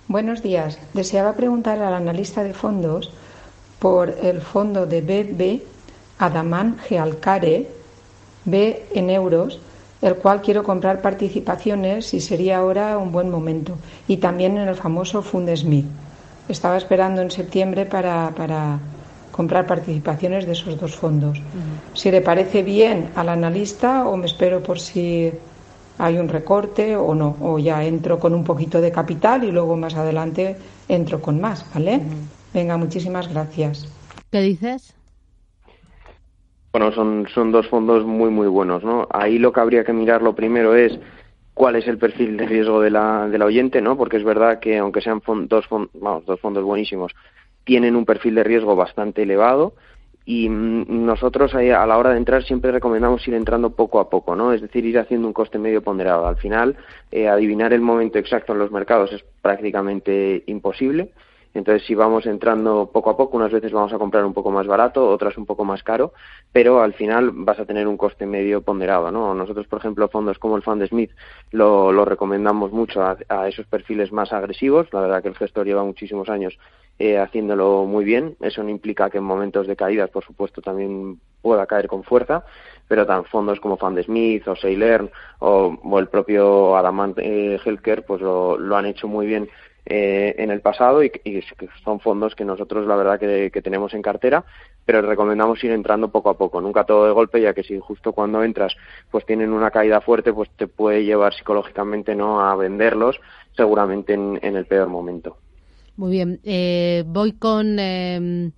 Buenos 0.06 0.40
días. 0.40 0.78
Deseaba 0.94 1.34
preguntar 1.34 1.80
al 1.80 1.94
analista 1.94 2.44
de 2.44 2.54
fondos 2.54 3.12
por 3.82 4.14
el 4.22 4.40
fondo 4.40 4.86
de 4.86 5.00
BB 5.00 5.60
Adaman 6.20 6.78
Gealcare 6.86 7.66
B 8.44 8.86
en 8.94 9.10
euros, 9.10 9.58
el 10.00 10.14
cual 10.14 10.40
quiero 10.40 10.62
comprar 10.62 11.02
participaciones 11.02 12.14
y 12.14 12.20
sería 12.20 12.58
ahora 12.58 12.96
un 12.96 13.10
buen 13.10 13.28
momento. 13.28 13.74
Y 14.06 14.18
también 14.18 14.56
en 14.56 14.68
el 14.68 14.76
famoso 14.76 15.20
Fundesmith. 15.20 15.86
Estaba 16.48 16.76
esperando 16.76 17.22
en 17.22 17.32
septiembre 17.32 17.84
para, 17.84 18.30
para 18.36 18.78
comprar 19.32 19.66
participaciones 19.66 20.46
de 20.46 20.52
esos 20.52 20.78
dos 20.78 20.94
fondos. 20.94 21.38
Uh 21.38 21.42
-huh. 21.42 21.98
Si 21.98 22.08
le 22.12 22.20
parece 22.20 22.62
bien 22.62 23.10
al 23.16 23.28
analista 23.30 24.06
o 24.06 24.16
me 24.16 24.26
espero 24.26 24.62
por 24.62 24.78
si 24.78 25.32
hay 25.98 26.18
un 26.18 26.28
recorte 26.28 26.96
o 26.96 27.14
no, 27.16 27.34
o 27.40 27.58
ya 27.58 27.82
entro 27.82 28.20
con 28.20 28.32
un 28.32 28.44
poquito 28.44 28.80
de 28.80 28.92
capital 28.92 29.42
y 29.42 29.50
luego 29.50 29.76
más 29.76 29.96
adelante 29.96 30.56
entro 30.88 31.20
con 31.20 31.40
más, 31.40 31.64
¿vale? 31.74 31.96
Uh 31.96 32.00
-huh. 32.00 32.41
Venga, 32.54 32.76
muchísimas 32.76 33.32
gracias. 33.32 33.86
¿Qué 34.30 34.40
dices? 34.40 34.94
Bueno, 36.72 36.92
son, 36.92 37.26
son 37.34 37.52
dos 37.52 37.68
fondos 37.68 38.04
muy, 38.04 38.30
muy 38.30 38.46
buenos, 38.46 38.82
¿no? 38.82 39.06
Ahí 39.10 39.38
lo 39.38 39.52
que 39.52 39.60
habría 39.60 39.84
que 39.84 39.92
mirar 39.92 40.22
lo 40.22 40.34
primero 40.34 40.74
es 40.74 40.98
cuál 41.54 41.76
es 41.76 41.86
el 41.86 41.98
perfil 41.98 42.36
de 42.36 42.46
riesgo 42.46 42.80
de 42.80 42.90
la, 42.90 43.28
de 43.28 43.38
la 43.38 43.44
oyente, 43.44 43.82
¿no? 43.82 43.96
Porque 43.96 44.16
es 44.16 44.24
verdad 44.24 44.58
que 44.58 44.78
aunque 44.78 45.02
sean 45.02 45.20
fond, 45.20 45.48
dos, 45.48 45.66
fond, 45.66 45.88
vamos, 45.94 46.24
dos 46.24 46.40
fondos 46.40 46.64
buenísimos, 46.64 47.12
tienen 47.64 47.94
un 47.94 48.04
perfil 48.04 48.36
de 48.36 48.44
riesgo 48.44 48.74
bastante 48.74 49.22
elevado 49.22 49.74
y 50.24 50.48
nosotros 50.48 51.54
ahí, 51.54 51.70
a 51.70 51.84
la 51.84 51.98
hora 51.98 52.10
de 52.10 52.18
entrar 52.18 52.44
siempre 52.44 52.70
recomendamos 52.70 53.26
ir 53.26 53.34
entrando 53.34 53.70
poco 53.70 53.98
a 53.98 54.08
poco, 54.08 54.36
¿no? 54.36 54.52
Es 54.52 54.62
decir, 54.62 54.84
ir 54.86 54.98
haciendo 54.98 55.26
un 55.26 55.34
coste 55.34 55.58
medio 55.58 55.82
ponderado. 55.82 56.26
Al 56.26 56.36
final, 56.36 56.76
eh, 57.10 57.28
adivinar 57.28 57.72
el 57.72 57.80
momento 57.80 58.18
exacto 58.18 58.52
en 58.52 58.60
los 58.60 58.70
mercados 58.70 59.12
es 59.12 59.24
prácticamente 59.42 60.44
imposible 60.46 61.10
entonces, 61.54 61.86
si 61.86 61.94
vamos 61.94 62.24
entrando 62.24 62.90
poco 62.92 63.10
a 63.10 63.16
poco, 63.16 63.36
unas 63.36 63.52
veces 63.52 63.72
vamos 63.72 63.92
a 63.92 63.98
comprar 63.98 64.24
un 64.24 64.32
poco 64.32 64.50
más 64.50 64.66
barato, 64.66 65.06
otras 65.08 65.36
un 65.36 65.44
poco 65.44 65.64
más 65.64 65.82
caro, 65.82 66.14
pero 66.50 66.80
al 66.80 66.94
final 66.94 67.30
vas 67.32 67.58
a 67.58 67.66
tener 67.66 67.86
un 67.86 67.98
coste 67.98 68.24
medio 68.24 68.62
ponderado, 68.62 69.10
¿no? 69.10 69.34
Nosotros, 69.34 69.66
por 69.66 69.78
ejemplo, 69.78 70.08
fondos 70.08 70.38
como 70.38 70.56
el 70.56 70.62
Fund 70.62 70.86
Smith 70.86 71.10
lo, 71.50 72.04
recomendamos 72.04 72.72
mucho 72.72 73.02
a, 73.02 73.48
esos 73.48 73.66
perfiles 73.66 74.12
más 74.12 74.32
agresivos. 74.32 74.88
La 74.92 75.00
verdad 75.00 75.22
que 75.22 75.28
el 75.28 75.36
gestor 75.36 75.66
lleva 75.66 75.84
muchísimos 75.84 76.30
años 76.30 76.58
eh, 76.98 77.18
haciéndolo 77.18 77.84
muy 77.84 78.04
bien. 78.04 78.36
Eso 78.40 78.62
no 78.62 78.70
implica 78.70 79.10
que 79.10 79.18
en 79.18 79.24
momentos 79.24 79.66
de 79.66 79.76
caídas, 79.76 80.08
por 80.08 80.24
supuesto, 80.24 80.62
también 80.62 81.20
pueda 81.42 81.66
caer 81.66 81.86
con 81.86 82.02
fuerza, 82.02 82.44
pero 82.88 83.04
tan 83.04 83.24
fondos 83.26 83.60
como 83.60 83.76
Fund 83.76 84.02
Smith 84.02 84.46
o 84.48 84.56
Sailern 84.56 85.10
o, 85.40 85.76
o 85.82 85.98
el 85.98 86.08
propio 86.08 86.76
Adamant 86.76 87.18
eh, 87.18 87.60
Healthcare, 87.62 88.02
pues 88.02 88.22
lo 88.22 88.76
han 88.76 88.86
hecho 88.86 89.06
muy 89.06 89.26
bien 89.26 89.48
eh, 89.84 90.34
en 90.38 90.50
el 90.50 90.60
pasado 90.60 91.02
y, 91.02 91.10
y, 91.24 91.40
son 91.84 92.00
fondos 92.00 92.34
que 92.34 92.44
nosotros 92.44 92.86
la 92.86 92.96
verdad 92.96 93.18
que, 93.18 93.62
tenemos 93.62 93.94
en 93.94 94.02
cartera, 94.02 94.44
pero 94.84 95.02
recomendamos 95.02 95.62
ir 95.64 95.72
entrando 95.72 96.08
poco 96.08 96.30
a 96.30 96.38
poco, 96.38 96.60
nunca 96.60 96.84
todo 96.84 97.06
de 97.06 97.12
golpe, 97.12 97.40
ya 97.40 97.52
que 97.52 97.62
si 97.62 97.78
justo 97.78 98.12
cuando 98.12 98.42
entras 98.42 98.74
pues 99.10 99.26
tienen 99.26 99.52
una 99.52 99.70
caída 99.70 100.00
fuerte, 100.00 100.32
pues 100.32 100.50
te 100.56 100.66
puede 100.66 101.04
llevar 101.04 101.34
psicológicamente 101.34 102.14
no 102.14 102.40
a 102.40 102.54
venderlos, 102.54 103.20
seguramente 103.56 104.14
en, 104.14 104.38
en 104.42 104.56
el 104.56 104.66
peor 104.66 104.88
momento. 104.88 105.36
Muy 105.96 106.12
bien, 106.12 106.40
eh, 106.44 107.04
voy 107.06 107.32
con 107.32 107.78
eh, 107.78 108.50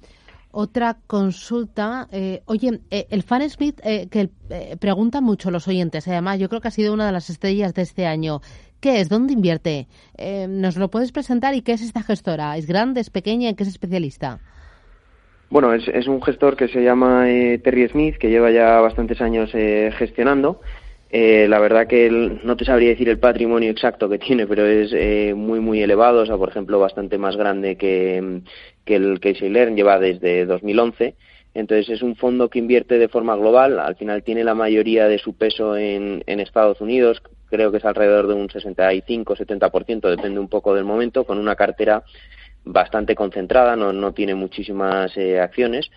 otra 0.54 0.98
consulta. 1.06 2.08
Eh, 2.12 2.42
oye, 2.46 2.80
eh, 2.90 3.06
el 3.10 3.22
Fan 3.22 3.48
Smith 3.50 3.80
eh, 3.82 4.08
que 4.08 4.30
preguntan 4.78 5.24
mucho 5.24 5.50
los 5.50 5.68
oyentes, 5.68 6.06
además 6.08 6.38
yo 6.38 6.48
creo 6.48 6.60
que 6.60 6.68
ha 6.68 6.70
sido 6.70 6.94
una 6.94 7.06
de 7.06 7.12
las 7.12 7.28
estrellas 7.28 7.74
de 7.74 7.82
este 7.82 8.06
año. 8.06 8.40
¿Qué 8.84 9.00
es? 9.00 9.08
¿Dónde 9.08 9.32
invierte? 9.32 9.86
Eh, 10.18 10.46
¿Nos 10.46 10.76
lo 10.76 10.90
puedes 10.90 11.10
presentar? 11.10 11.54
¿Y 11.54 11.62
qué 11.62 11.72
es 11.72 11.80
esta 11.80 12.02
gestora? 12.02 12.54
¿Es 12.58 12.66
grande? 12.66 13.00
¿Es 13.00 13.08
pequeña? 13.08 13.48
¿En 13.48 13.56
qué 13.56 13.62
es 13.62 13.70
especialista? 13.70 14.40
Bueno, 15.48 15.72
es, 15.72 16.06
un 16.06 16.20
gestor 16.20 16.54
que 16.54 16.68
se 16.68 16.84
llama 16.84 17.30
eh, 17.30 17.56
Terry 17.64 17.88
Smith, 17.88 18.16
que 18.18 18.28
lleva 18.28 18.50
ya 18.50 18.82
bastantes 18.82 19.22
años 19.22 19.48
eh, 19.54 19.90
gestionando. 19.96 20.60
Eh, 21.08 21.46
la 21.48 21.60
verdad 21.60 21.86
que 21.86 22.06
el, 22.06 22.42
no 22.44 22.58
te 22.58 22.66
sabría 22.66 22.90
decir 22.90 23.08
el 23.08 23.18
patrimonio 23.18 23.70
exacto 23.70 24.06
que 24.06 24.18
tiene, 24.26 24.46
pero 24.46 24.66
es 24.66 24.90
eh, 24.92 25.32
muy, 25.34 25.60
muy 25.60 25.80
elevado. 25.80 26.20
O 26.20 26.26
sea, 26.26 26.36
por 26.36 26.50
ejemplo, 26.50 26.78
bastante 26.78 27.16
más 27.16 27.38
grande 27.38 27.76
que, 27.76 28.42
que 28.84 28.96
el 28.96 29.18
Casey 29.18 29.48
Learn, 29.48 29.76
lleva 29.76 29.98
desde 29.98 30.44
2011. 30.44 31.14
Entonces 31.54 31.88
es 31.88 32.02
un 32.02 32.16
fondo 32.16 32.50
que 32.50 32.58
invierte 32.58 32.98
de 32.98 33.08
forma 33.08 33.34
global. 33.34 33.78
Al 33.78 33.96
final 33.96 34.22
tiene 34.24 34.44
la 34.44 34.54
mayoría 34.54 35.08
de 35.08 35.18
su 35.18 35.34
peso 35.34 35.74
en, 35.74 36.22
en 36.26 36.40
Estados 36.40 36.82
Unidos, 36.82 37.22
creo 37.54 37.70
que 37.70 37.78
es 37.78 37.84
alrededor 37.84 38.26
de 38.26 38.34
un 38.34 38.48
65-70%, 38.48 40.10
depende 40.10 40.40
un 40.40 40.48
poco 40.48 40.74
del 40.74 40.84
momento, 40.84 41.24
con 41.24 41.38
una 41.38 41.54
cartera 41.54 42.02
bastante 42.64 43.14
concentrada, 43.14 43.76
no, 43.76 43.92
no 43.92 44.12
tiene 44.12 44.34
muchísimas 44.34 45.16
eh, 45.16 45.38
acciones. 45.40 45.90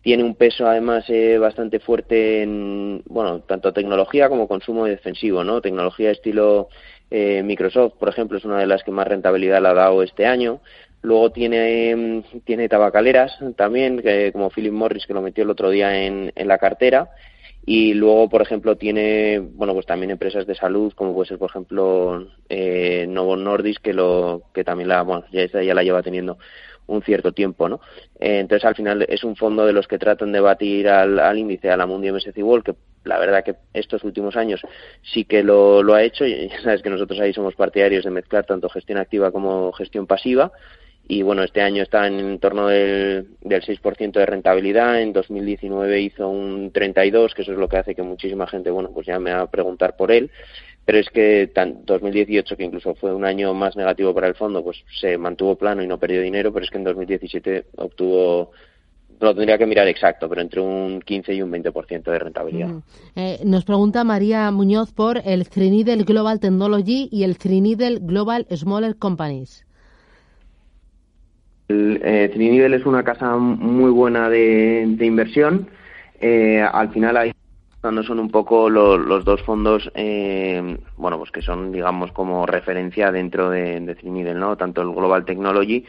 Tiene 0.00 0.24
un 0.24 0.34
peso 0.34 0.66
además 0.66 1.04
eh, 1.08 1.38
bastante 1.38 1.78
fuerte 1.78 2.42
en, 2.42 3.02
bueno, 3.06 3.40
tanto 3.40 3.72
tecnología 3.72 4.28
como 4.28 4.48
consumo 4.48 4.86
defensivo, 4.86 5.44
¿no? 5.44 5.60
Tecnología 5.60 6.10
estilo 6.10 6.68
eh, 7.10 7.42
Microsoft, 7.44 7.94
por 7.98 8.08
ejemplo, 8.08 8.38
es 8.38 8.44
una 8.44 8.58
de 8.58 8.66
las 8.66 8.82
que 8.82 8.90
más 8.90 9.06
rentabilidad 9.06 9.60
le 9.60 9.68
ha 9.68 9.74
dado 9.74 10.02
este 10.02 10.26
año. 10.26 10.60
Luego 11.02 11.30
tiene, 11.30 12.24
tiene 12.44 12.68
tabacaleras 12.68 13.38
también, 13.56 14.00
que, 14.00 14.32
como 14.32 14.50
Philip 14.50 14.72
Morris, 14.72 15.06
que 15.06 15.14
lo 15.14 15.22
metió 15.22 15.44
el 15.44 15.50
otro 15.50 15.70
día 15.70 16.04
en, 16.04 16.32
en 16.34 16.48
la 16.48 16.58
cartera 16.58 17.10
y 17.64 17.94
luego 17.94 18.28
por 18.28 18.42
ejemplo 18.42 18.76
tiene 18.76 19.38
bueno 19.38 19.72
pues 19.74 19.86
también 19.86 20.10
empresas 20.10 20.46
de 20.46 20.54
salud 20.54 20.92
como 20.94 21.14
puede 21.14 21.28
ser 21.28 21.38
por 21.38 21.50
ejemplo 21.50 22.26
eh, 22.48 23.06
Novo 23.08 23.36
Nordisk 23.36 23.82
que 23.82 23.92
lo 23.92 24.42
que 24.52 24.64
también 24.64 24.88
la 24.88 25.02
bueno 25.02 25.24
ya, 25.32 25.46
ya 25.46 25.74
la 25.74 25.84
lleva 25.84 26.02
teniendo 26.02 26.38
un 26.88 27.02
cierto 27.02 27.32
tiempo 27.32 27.68
no 27.68 27.80
eh, 28.18 28.40
entonces 28.40 28.64
al 28.64 28.74
final 28.74 29.06
es 29.08 29.22
un 29.22 29.36
fondo 29.36 29.64
de 29.64 29.72
los 29.72 29.86
que 29.86 29.98
tratan 29.98 30.32
de 30.32 30.40
batir 30.40 30.88
al, 30.88 31.20
al 31.20 31.38
índice 31.38 31.70
a 31.70 31.76
la 31.76 31.86
Mundi 31.86 32.10
MSCI 32.10 32.42
World 32.42 32.64
que 32.64 32.74
la 33.04 33.18
verdad 33.18 33.44
que 33.44 33.54
estos 33.72 34.02
últimos 34.02 34.36
años 34.36 34.60
sí 35.02 35.24
que 35.24 35.44
lo, 35.44 35.84
lo 35.84 35.94
ha 35.94 36.02
hecho 36.02 36.26
y 36.26 36.48
ya 36.50 36.60
sabes 36.62 36.82
que 36.82 36.90
nosotros 36.90 37.20
ahí 37.20 37.32
somos 37.32 37.54
partidarios 37.54 38.04
de 38.04 38.10
mezclar 38.10 38.44
tanto 38.44 38.68
gestión 38.70 38.98
activa 38.98 39.30
como 39.30 39.72
gestión 39.72 40.08
pasiva 40.08 40.50
y 41.08 41.22
bueno, 41.22 41.42
este 41.42 41.60
año 41.60 41.82
está 41.82 42.06
en 42.06 42.38
torno 42.38 42.68
del, 42.68 43.28
del 43.40 43.62
6% 43.62 44.12
de 44.12 44.26
rentabilidad, 44.26 45.00
en 45.00 45.12
2019 45.12 46.00
hizo 46.00 46.28
un 46.28 46.70
32, 46.72 47.34
que 47.34 47.42
eso 47.42 47.52
es 47.52 47.58
lo 47.58 47.68
que 47.68 47.78
hace 47.78 47.94
que 47.94 48.02
muchísima 48.02 48.46
gente, 48.46 48.70
bueno, 48.70 48.90
pues 48.92 49.06
llame 49.06 49.32
a 49.32 49.46
preguntar 49.46 49.96
por 49.96 50.12
él, 50.12 50.30
pero 50.84 50.98
es 50.98 51.08
que 51.10 51.50
tan, 51.54 51.84
2018, 51.84 52.56
que 52.56 52.64
incluso 52.64 52.94
fue 52.94 53.14
un 53.14 53.24
año 53.24 53.54
más 53.54 53.76
negativo 53.76 54.14
para 54.14 54.28
el 54.28 54.34
fondo, 54.34 54.62
pues 54.62 54.78
se 55.00 55.18
mantuvo 55.18 55.56
plano 55.56 55.82
y 55.82 55.86
no 55.86 55.98
perdió 55.98 56.22
dinero, 56.22 56.52
pero 56.52 56.64
es 56.64 56.70
que 56.70 56.78
en 56.78 56.84
2017 56.84 57.66
obtuvo 57.76 58.50
lo 59.20 59.34
tendría 59.34 59.56
que 59.56 59.66
mirar 59.66 59.86
exacto, 59.86 60.28
pero 60.28 60.40
entre 60.40 60.60
un 60.60 61.00
15 61.00 61.34
y 61.34 61.42
un 61.42 61.52
20% 61.52 62.02
de 62.02 62.18
rentabilidad. 62.18 62.70
Eh, 63.14 63.38
nos 63.44 63.64
pregunta 63.64 64.02
María 64.02 64.50
Muñoz 64.50 64.92
por 64.92 65.22
el 65.24 65.48
Trinidad 65.48 65.98
Global 65.98 66.40
Technology 66.40 67.08
y 67.12 67.22
el 67.22 67.38
Trinidad 67.38 67.92
Global 68.00 68.46
Smaller 68.50 68.96
Companies. 68.96 69.64
Eh, 72.02 72.30
es 72.74 72.86
una 72.86 73.02
casa 73.02 73.36
muy 73.36 73.90
buena 73.90 74.28
de, 74.28 74.96
inversión. 75.00 75.68
Eh, 76.20 76.60
al 76.60 76.90
final 76.90 77.16
ahí 77.16 77.32
son 78.04 78.20
un 78.20 78.30
poco 78.30 78.70
los 78.70 79.24
dos 79.24 79.42
fondos, 79.42 79.90
eh, 79.94 80.78
bueno, 80.96 81.18
pues 81.18 81.32
que 81.32 81.42
son, 81.42 81.72
digamos, 81.72 82.12
como 82.12 82.46
referencia 82.46 83.10
dentro 83.10 83.50
de, 83.50 83.80
de 83.80 84.34
¿no? 84.34 84.56
Tanto 84.56 84.82
el 84.82 84.92
Global 84.92 85.24
Technology 85.24 85.84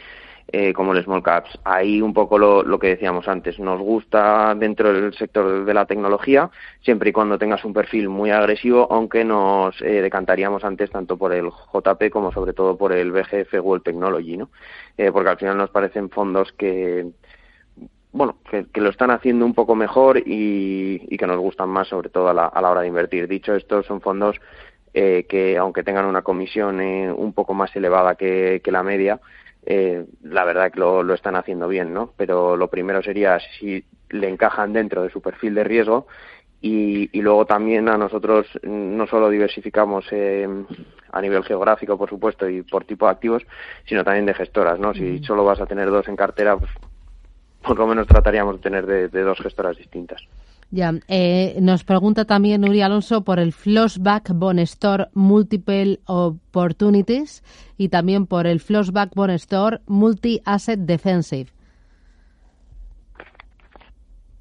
eh, 0.56 0.74
como 0.74 0.94
el 0.94 1.04
Small 1.04 1.24
Caps. 1.24 1.58
Ahí 1.64 2.02
un 2.02 2.14
poco 2.14 2.38
lo, 2.38 2.78
que 2.78 2.90
decíamos 2.90 3.28
antes, 3.28 3.58
nos 3.60 3.80
gusta 3.80 4.54
dentro 4.56 4.94
del 4.94 5.14
sector 5.14 5.66
de 5.66 5.74
la 5.74 5.86
tecnología, 5.86 6.52
siempre 6.82 7.10
y 7.10 7.14
cuando 7.14 7.40
tengas 7.40 7.64
un 7.66 7.74
perfil 7.74 8.10
muy 8.10 8.30
agresivo, 8.30 8.88
aunque 8.92 9.24
nos 9.24 9.82
eh, 9.82 10.02
decantaríamos 10.02 10.64
antes 10.64 10.92
tanto 10.92 11.18
por 11.18 11.34
el 11.34 11.50
JP 11.50 12.10
como 12.12 12.32
sobre 12.32 12.54
todo 12.54 12.78
por 12.78 12.92
el 12.92 13.12
BGF 13.12 13.54
World 13.62 13.84
Technology, 13.84 14.38
¿no? 14.38 14.50
Eh, 14.98 15.12
porque 15.12 15.30
al 15.30 15.38
final 15.38 15.58
nos 15.58 15.70
parecen 15.70 16.10
fondos 16.10 16.52
que 16.54 17.08
bueno, 18.12 18.38
que, 18.52 18.82
lo 18.82 18.90
están 18.90 19.10
haciendo 19.10 19.46
un 19.46 19.56
poco 19.56 19.74
mejor 19.76 20.22
y, 20.24 21.18
que 21.18 21.26
nos 21.26 21.40
gustan 21.40 21.70
más, 21.70 21.88
sobre 21.88 22.10
todo 22.10 22.28
a 22.30 22.34
la, 22.34 22.70
hora 22.70 22.82
de 22.82 22.88
invertir. 22.88 23.28
Dicho 23.28 23.56
esto, 23.56 23.82
son 23.82 24.02
fondos 24.02 24.40
que, 24.94 25.58
aunque 25.60 25.84
tengan 25.84 26.06
una 26.06 26.22
comisión 26.22 26.80
un 26.80 27.34
poco 27.34 27.56
más 27.56 27.76
elevada 27.76 28.14
que 28.14 28.62
la 28.68 28.84
media, 28.84 29.20
eh, 29.66 30.06
la 30.24 30.44
verdad 30.44 30.72
que 30.72 30.80
lo, 30.80 31.04
lo, 31.04 31.14
están 31.14 31.36
haciendo 31.36 31.68
bien, 31.68 31.94
¿no? 31.94 32.14
Pero 32.18 32.58
lo 32.58 32.70
primero 32.70 33.02
sería 33.02 33.40
si 33.60 33.86
le 34.10 34.30
encajan 34.30 34.74
dentro 34.74 35.04
de 35.04 35.10
su 35.10 35.22
perfil 35.22 35.56
de 35.56 35.64
riesgo 35.64 36.08
y, 36.62 37.10
y 37.18 37.22
luego 37.22 37.46
también 37.46 37.90
a 37.90 37.98
nosotros 37.98 38.48
no 38.64 39.06
solo 39.08 39.30
diversificamos 39.30 40.06
eh, 40.12 40.48
a 41.12 41.22
nivel 41.22 41.44
geográfico, 41.44 41.98
por 41.98 42.10
supuesto, 42.10 42.48
y 42.48 42.62
por 42.62 42.86
tipo 42.86 43.06
de 43.06 43.12
activos, 43.12 43.44
sino 43.86 44.04
también 44.04 44.26
de 44.26 44.34
gestoras, 44.34 44.80
¿no? 44.80 44.94
Si 44.94 45.24
solo 45.24 45.44
vas 45.44 45.60
a 45.60 45.66
tener 45.66 45.90
dos 45.90 46.08
en 46.08 46.16
cartera, 46.16 46.58
pues 46.58 46.72
por 47.62 47.78
lo 47.78 47.88
menos 47.88 48.08
trataríamos 48.08 48.56
de 48.56 48.62
tener 48.62 48.86
de, 48.86 49.08
de 49.10 49.22
dos 49.22 49.40
gestoras 49.40 49.78
distintas. 49.78 50.22
Ya, 50.74 50.92
eh, 51.08 51.56
nos 51.62 51.84
pregunta 51.84 52.26
también 52.26 52.62
Nuri 52.62 52.82
Alonso 52.82 53.24
por 53.24 53.38
el 53.38 53.54
Flossback 53.54 54.32
Bond 54.34 54.58
Store 54.62 55.06
Multiple 55.14 56.00
Opportunities 56.08 57.44
y 57.78 57.90
también 57.90 58.26
por 58.26 58.48
el 58.48 58.60
Flossback 58.60 59.14
Bond 59.14 59.34
Store 59.34 59.82
Multi 59.86 60.42
Asset 60.46 60.80
Defensive. 60.80 61.52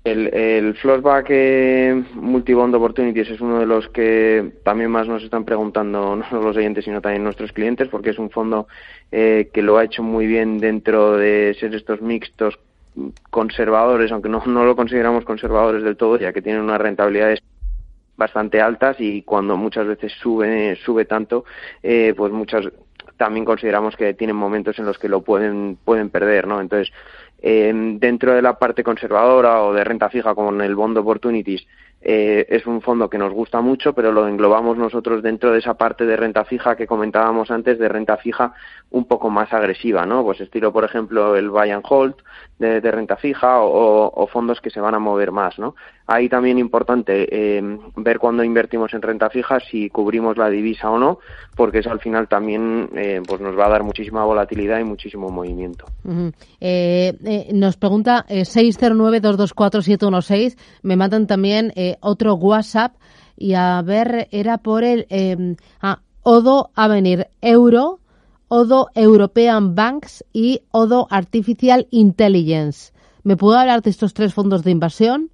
El, 0.04 0.32
el 0.32 0.74
Flossback 0.74 1.26
eh, 1.28 2.02
Multi-Bond 2.14 2.76
Opportunities 2.76 3.28
es 3.28 3.40
uno 3.42 3.58
de 3.58 3.66
los 3.66 3.86
que 3.88 4.54
también 4.64 4.90
más 4.90 5.06
nos 5.06 5.22
están 5.22 5.44
preguntando, 5.44 6.16
no 6.16 6.26
solo 6.30 6.44
los 6.44 6.56
oyentes, 6.56 6.86
sino 6.86 7.02
también 7.02 7.24
nuestros 7.24 7.52
clientes, 7.52 7.88
porque 7.88 8.08
es 8.08 8.18
un 8.18 8.30
fondo 8.30 8.68
eh, 9.10 9.50
que 9.52 9.60
lo 9.60 9.76
ha 9.76 9.84
hecho 9.84 10.02
muy 10.02 10.26
bien 10.26 10.56
dentro 10.56 11.18
de 11.18 11.54
ser 11.60 11.74
estos 11.74 12.00
mixtos 12.00 12.58
conservadores, 13.30 14.12
aunque 14.12 14.28
no, 14.28 14.42
no 14.46 14.64
lo 14.64 14.76
consideramos 14.76 15.24
conservadores 15.24 15.82
del 15.82 15.96
todo, 15.96 16.18
ya 16.18 16.32
que 16.32 16.42
tienen 16.42 16.62
unas 16.62 16.80
rentabilidades 16.80 17.42
bastante 18.16 18.60
altas 18.60 18.96
y 19.00 19.22
cuando 19.22 19.56
muchas 19.56 19.86
veces 19.86 20.12
sube 20.20 20.76
sube 20.84 21.04
tanto, 21.06 21.44
eh, 21.82 22.14
pues 22.16 22.32
muchas 22.32 22.68
también 23.16 23.44
consideramos 23.44 23.96
que 23.96 24.14
tienen 24.14 24.36
momentos 24.36 24.78
en 24.78 24.84
los 24.84 24.98
que 24.98 25.08
lo 25.08 25.22
pueden 25.22 25.78
pueden 25.84 26.10
perder, 26.10 26.46
¿no? 26.46 26.60
Entonces 26.60 26.92
eh, 27.40 27.72
dentro 27.98 28.34
de 28.34 28.42
la 28.42 28.58
parte 28.58 28.84
conservadora 28.84 29.62
o 29.62 29.72
de 29.72 29.82
renta 29.82 30.08
fija 30.08 30.34
como 30.34 30.50
en 30.50 30.60
el 30.60 30.76
Bond 30.76 30.98
Opportunities 30.98 31.66
eh, 32.04 32.46
es 32.48 32.66
un 32.66 32.82
fondo 32.82 33.08
que 33.08 33.16
nos 33.16 33.32
gusta 33.32 33.60
mucho, 33.60 33.92
pero 33.92 34.10
lo 34.10 34.26
englobamos 34.26 34.76
nosotros 34.76 35.22
dentro 35.22 35.52
de 35.52 35.60
esa 35.60 35.74
parte 35.74 36.04
de 36.04 36.16
renta 36.16 36.44
fija 36.44 36.74
que 36.74 36.86
comentábamos 36.86 37.52
antes, 37.52 37.78
de 37.78 37.88
renta 37.88 38.16
fija 38.16 38.54
un 38.90 39.06
poco 39.06 39.30
más 39.30 39.52
agresiva, 39.52 40.04
¿no? 40.04 40.24
Pues 40.24 40.40
estilo, 40.40 40.72
por 40.72 40.84
ejemplo, 40.84 41.36
el 41.36 41.48
buy 41.48 41.70
and 41.70 41.84
hold 41.88 42.16
de, 42.62 42.90
renta 42.90 43.16
fija 43.16 43.60
o, 43.60 44.26
fondos 44.26 44.60
que 44.60 44.70
se 44.70 44.80
van 44.80 44.94
a 44.94 44.98
mover 44.98 45.30
más, 45.32 45.58
¿no? 45.58 45.74
Ahí 46.06 46.28
también 46.28 46.58
importante 46.58 47.28
eh, 47.30 47.62
ver 47.96 48.18
cuando 48.18 48.42
invertimos 48.42 48.92
en 48.94 49.02
renta 49.02 49.28
fija 49.28 49.60
si 49.60 49.90
cubrimos 49.90 50.38
la 50.38 50.48
divisa 50.48 50.90
o 50.90 50.98
no, 50.98 51.18
porque 51.54 51.80
eso 51.80 51.90
al 51.90 52.00
final 52.00 52.28
también 52.28 52.88
eh, 52.94 53.20
pues 53.26 53.40
nos 53.40 53.58
va 53.58 53.66
a 53.66 53.70
dar 53.70 53.82
muchísima 53.82 54.24
volatilidad 54.24 54.78
y 54.80 54.84
muchísimo 54.84 55.28
movimiento. 55.28 55.84
nos 57.52 57.76
pregunta 57.76 58.24
609-224-716, 58.28 60.56
me 60.82 60.96
matan 60.96 61.26
también 61.26 61.72
otro 62.00 62.34
WhatsApp 62.34 62.94
y 63.36 63.54
a 63.54 63.80
ver, 63.82 64.28
era 64.30 64.58
por 64.58 64.84
el 64.84 65.06
eh, 65.10 65.56
ah, 65.80 66.00
Odo 66.22 66.70
Avenir 66.74 67.28
Euro, 67.40 67.98
Odo 68.54 68.88
European 68.94 69.74
Banks 69.74 70.22
y 70.30 70.60
Odo 70.72 71.06
Artificial 71.08 71.86
Intelligence. 71.90 72.92
¿Me 73.22 73.34
puedo 73.34 73.56
hablar 73.56 73.80
de 73.80 73.88
estos 73.88 74.12
tres 74.12 74.34
fondos 74.34 74.62
de 74.62 74.70
inversión? 74.70 75.30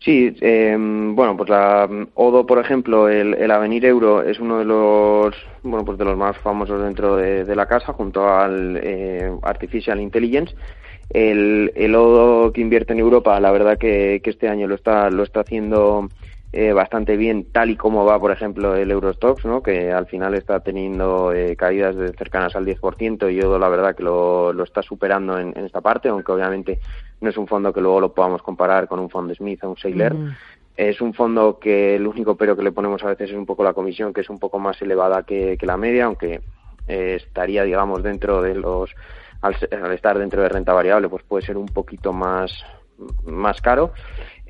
Sí, 0.00 0.34
em, 0.40 1.14
bueno, 1.14 1.36
pues 1.36 1.50
la 1.50 1.86
Odo, 2.14 2.46
por 2.46 2.58
ejemplo, 2.58 3.10
el, 3.10 3.50
Avenir 3.50 3.84
Euro 3.84 4.22
es 4.22 4.40
uno 4.40 4.60
de 4.60 4.64
los, 4.64 5.34
bueno, 5.62 5.84
pues 5.84 5.98
de 5.98 6.06
los 6.06 6.16
más 6.16 6.38
famosos 6.38 6.82
dentro 6.82 7.16
de, 7.16 7.54
la 7.54 7.66
casa, 7.66 7.92
junto 7.92 8.26
al 8.26 8.80
eh, 8.82 9.30
Artificial 9.42 10.00
Intelligence 10.00 10.54
el, 11.10 11.72
el 11.74 11.94
Odo 11.94 12.52
que 12.52 12.60
invierte 12.60 12.92
en 12.92 13.00
Europa, 13.00 13.38
la 13.40 13.50
verdad 13.50 13.78
que, 13.78 14.20
este 14.24 14.48
año 14.48 14.66
lo 14.66 14.74
está, 14.74 15.10
lo 15.10 15.22
está 15.22 15.40
haciendo 15.40 16.08
eh, 16.52 16.72
bastante 16.72 17.16
bien, 17.16 17.44
tal 17.52 17.70
y 17.70 17.76
como 17.76 18.04
va, 18.04 18.18
por 18.18 18.30
ejemplo, 18.30 18.74
el 18.74 18.90
Eurostox, 18.90 19.44
¿no? 19.44 19.62
que 19.62 19.92
al 19.92 20.06
final 20.06 20.34
está 20.34 20.60
teniendo 20.60 21.32
eh, 21.32 21.56
caídas 21.56 21.96
de 21.96 22.12
cercanas 22.14 22.56
al 22.56 22.64
10%, 22.64 23.32
y 23.32 23.40
Odo 23.42 23.58
la 23.58 23.68
verdad 23.68 23.94
que 23.94 24.02
lo, 24.02 24.52
lo 24.52 24.64
está 24.64 24.82
superando 24.82 25.38
en, 25.38 25.52
esta 25.56 25.80
parte, 25.80 26.08
aunque 26.08 26.32
obviamente 26.32 26.80
no 27.20 27.30
es 27.30 27.36
un 27.36 27.46
fondo 27.46 27.72
que 27.72 27.80
luego 27.80 28.00
lo 28.00 28.14
podamos 28.14 28.42
comparar 28.42 28.88
con 28.88 28.98
un 28.98 29.10
fondo 29.10 29.34
Smith 29.34 29.62
o 29.64 29.70
un 29.70 29.76
Sailor. 29.76 30.16
Es 30.76 31.00
un 31.00 31.12
fondo 31.12 31.58
que 31.58 31.96
el 31.96 32.06
único 32.06 32.36
pero 32.36 32.56
que 32.56 32.62
le 32.62 32.70
ponemos 32.70 33.02
a 33.02 33.08
veces 33.08 33.30
es 33.30 33.36
un 33.36 33.46
poco 33.46 33.64
la 33.64 33.72
comisión, 33.72 34.12
que 34.12 34.20
es 34.20 34.30
un 34.30 34.38
poco 34.38 34.60
más 34.60 34.80
elevada 34.80 35.24
que, 35.24 35.58
que 35.58 35.66
la 35.66 35.76
media, 35.76 36.04
aunque 36.04 36.40
eh, 36.86 37.16
estaría, 37.16 37.64
digamos, 37.64 38.02
dentro 38.02 38.40
de 38.40 38.54
los 38.54 38.94
al, 39.42 39.54
estar 39.92 40.18
dentro 40.18 40.42
de 40.42 40.48
renta 40.48 40.72
variable, 40.72 41.08
pues 41.08 41.22
puede 41.24 41.44
ser 41.44 41.56
un 41.56 41.66
poquito 41.66 42.12
más, 42.12 42.50
más 43.24 43.60
caro. 43.60 43.92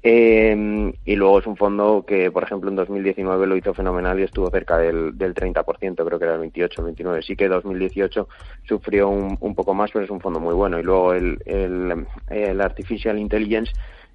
Eh, 0.03 0.93
y 1.05 1.17
luego 1.17 1.39
es 1.41 1.47
un 1.47 1.57
fondo 1.57 2.05
que, 2.07 2.31
por 2.31 2.45
ejemplo, 2.45 2.71
en 2.71 2.77
2019 2.77 3.47
lo 3.47 3.57
hizo 3.57 3.75
fenomenal 3.75 4.19
y 4.21 4.23
estuvo 4.23 4.51
cerca 4.51 4.79
del, 4.79 5.17
del 5.19 5.35
30%, 5.35 6.05
creo 6.05 6.19
que 6.19 6.25
era 6.25 6.35
el 6.35 6.41
28 6.41 6.81
o 6.81 6.85
29. 6.85 7.23
Sí 7.23 7.37
que 7.37 7.49
2018 7.49 8.29
sufrió 8.65 9.09
un, 9.09 9.37
un, 9.41 9.55
poco 9.55 9.75
más, 9.75 9.91
pero 9.91 10.05
es 10.05 10.11
un 10.11 10.21
fondo 10.21 10.41
muy 10.41 10.55
bueno. 10.55 10.79
Y 10.79 10.83
luego 10.83 11.15
el, 11.15 11.39
el, 11.47 12.07
el 12.29 12.61
Artificial 12.61 13.19
Intelligence 13.19 13.73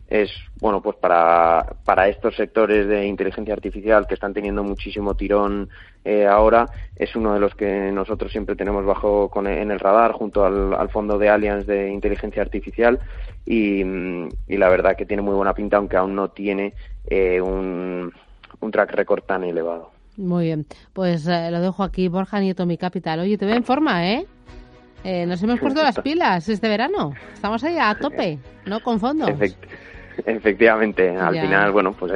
es 0.08 0.30
bueno 0.60 0.82
pues 0.82 0.98
para, 0.98 1.76
para 1.86 2.08
estos 2.08 2.36
sectores 2.36 2.88
de 2.88 3.08
inteligencia 3.08 3.54
artificial 3.54 4.06
que 4.06 4.13
están 4.13 4.34
teniendo 4.34 4.63
muchísimo 4.63 5.16
tirón 5.16 5.70
eh, 6.06 6.26
ahora 6.26 6.68
es 6.96 7.16
uno 7.16 7.34
de 7.34 7.39
los 7.39 7.56
que 7.56 7.92
nosotros 7.92 8.32
siempre 8.32 8.56
tenemos 8.56 8.86
bajo 8.86 9.30
con, 9.30 9.48
en 9.48 9.72
el 9.72 9.80
radar 9.80 10.12
junto 10.12 10.46
al, 10.46 10.89
fondo 10.89 11.18
de 11.18 11.30
Allianz 11.30 11.66
de 11.66 11.89
inteligencia 11.89 12.42
artificial 12.42 13.00
y, 13.46 13.82
y, 13.82 14.58
la 14.58 14.70
verdad 14.70 14.96
que 14.96 15.06
tiene 15.06 15.22
muy 15.22 15.36
buena 15.36 15.54
pinta 15.54 15.78
aunque 15.78 15.98
aún 15.98 16.16
no 16.16 16.30
tiene 16.30 16.74
eh, 17.08 17.42
un, 17.42 18.12
un 18.60 18.72
track 18.72 18.92
record 18.92 19.24
tan 19.24 19.44
elevado. 19.44 19.92
Muy 20.18 20.46
bien, 20.46 20.66
pues 20.94 21.28
eh, 21.28 21.50
lo 21.52 21.60
dejo 21.60 21.84
aquí 21.84 22.08
Borja 22.08 22.39
Nieto, 22.39 22.66
mi 22.66 22.78
capital. 22.78 23.20
Oye, 23.20 23.38
te 23.38 23.46
veo 23.46 23.56
en 23.56 23.63
forma, 23.63 24.08
¿eh? 24.08 24.28
Nos 25.04 25.44
hemos 25.44 25.60
puesto 25.60 25.84
las 25.84 26.00
pilas 26.00 26.48
este 26.50 26.68
verano. 26.68 27.13
Estamos 27.34 27.63
ahí 27.63 27.78
a 27.78 27.96
tope, 27.96 28.39
¿no? 28.66 28.82
Con 28.82 29.00
fondos. 29.00 29.30
Efectivamente, 30.26 31.10
al 31.10 31.39
final, 31.39 31.71
bueno, 31.71 31.93
pues 31.97 32.12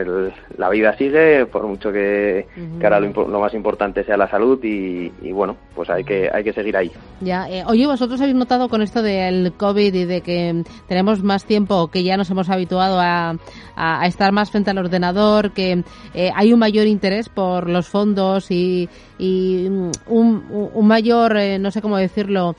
la 0.58 0.70
vida 0.70 0.96
sigue, 0.98 1.46
por 1.46 1.66
mucho 1.68 1.92
que, 1.92 2.46
ahora 2.84 3.00
lo, 3.00 3.40
más 3.40 3.54
importante 3.54 4.04
sea 4.04 4.18
la 4.18 4.30
salud 4.30 4.60
y, 4.64 5.10
bueno, 5.32 5.56
pues 5.76 5.90
hay 5.90 6.04
que 6.04 6.30
hay 6.32 6.44
que 6.44 6.54
seguir 6.54 6.78
ahí. 6.78 6.92
Ya, 7.22 7.50
eh, 7.50 7.64
oye, 7.66 7.86
vosotros 7.86 8.20
habéis 8.22 8.36
notado 8.36 8.70
con 8.70 8.82
esto 8.82 9.02
del 9.02 9.54
COVID 9.54 9.94
y 9.94 10.06
de 10.06 10.22
que 10.22 10.64
tenemos 10.88 11.24
más 11.24 11.46
tiempo, 11.46 11.88
que 11.90 12.04
ya 12.04 12.18
nos 12.18 12.30
hemos 12.30 12.50
habituado 12.50 13.00
a, 13.00 13.36
a, 13.76 14.08
estar 14.08 14.32
más 14.32 14.52
frente 14.52 14.72
al 14.72 14.78
ordenador, 14.78 15.52
que 15.52 15.84
eh, 16.14 16.32
hay 16.36 16.54
un 16.54 16.60
mayor 16.60 16.88
interés 16.88 17.30
por 17.30 17.70
los 17.70 17.88
fondos 17.88 18.52
y, 18.52 18.90
y 19.18 19.68
un, 19.68 19.92
un 20.74 20.88
mayor, 20.88 21.38
eh, 21.38 21.60
no 21.60 21.72
sé 21.72 21.82
cómo 21.82 21.98
decirlo, 21.98 22.56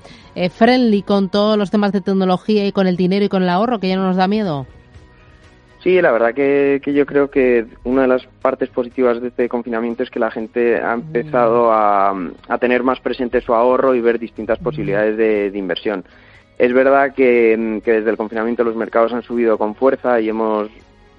friendly 0.50 1.02
con 1.02 1.30
todos 1.30 1.58
los 1.58 1.70
temas 1.70 1.92
de 1.92 2.00
tecnología 2.00 2.66
y 2.66 2.72
con 2.72 2.86
el 2.86 2.96
dinero 2.96 3.24
y 3.24 3.28
con 3.28 3.42
el 3.42 3.48
ahorro, 3.48 3.80
que 3.80 3.88
ya 3.88 3.96
no 3.96 4.06
nos 4.06 4.16
da 4.16 4.28
miedo. 4.28 4.66
Sí, 5.88 6.02
la 6.02 6.12
verdad 6.12 6.34
que, 6.34 6.82
yo 6.84 7.06
creo 7.06 7.30
que 7.30 7.64
una 7.84 8.02
de 8.02 8.08
las 8.08 8.26
partes 8.42 8.68
positivas 8.68 9.22
de 9.22 9.28
este 9.28 9.48
confinamiento 9.48 10.02
es 10.02 10.10
que 10.10 10.18
la 10.18 10.30
gente 10.30 10.76
ha 10.82 10.92
empezado 10.92 11.72
a, 11.72 12.14
tener 12.60 12.82
más 12.82 13.00
presente 13.00 13.40
su 13.40 13.54
ahorro 13.54 13.94
y 13.94 14.02
ver 14.02 14.18
distintas 14.18 14.58
posibilidades 14.58 15.16
de, 15.16 15.50
inversión. 15.58 16.04
Es 16.58 16.74
verdad 16.74 17.14
que, 17.14 17.80
que 17.82 17.92
desde 17.92 18.10
el 18.10 18.18
confinamiento 18.18 18.64
los 18.64 18.76
mercados 18.76 19.14
han 19.14 19.22
subido 19.22 19.56
con 19.56 19.74
fuerza 19.74 20.20
y 20.20 20.28
hemos 20.28 20.68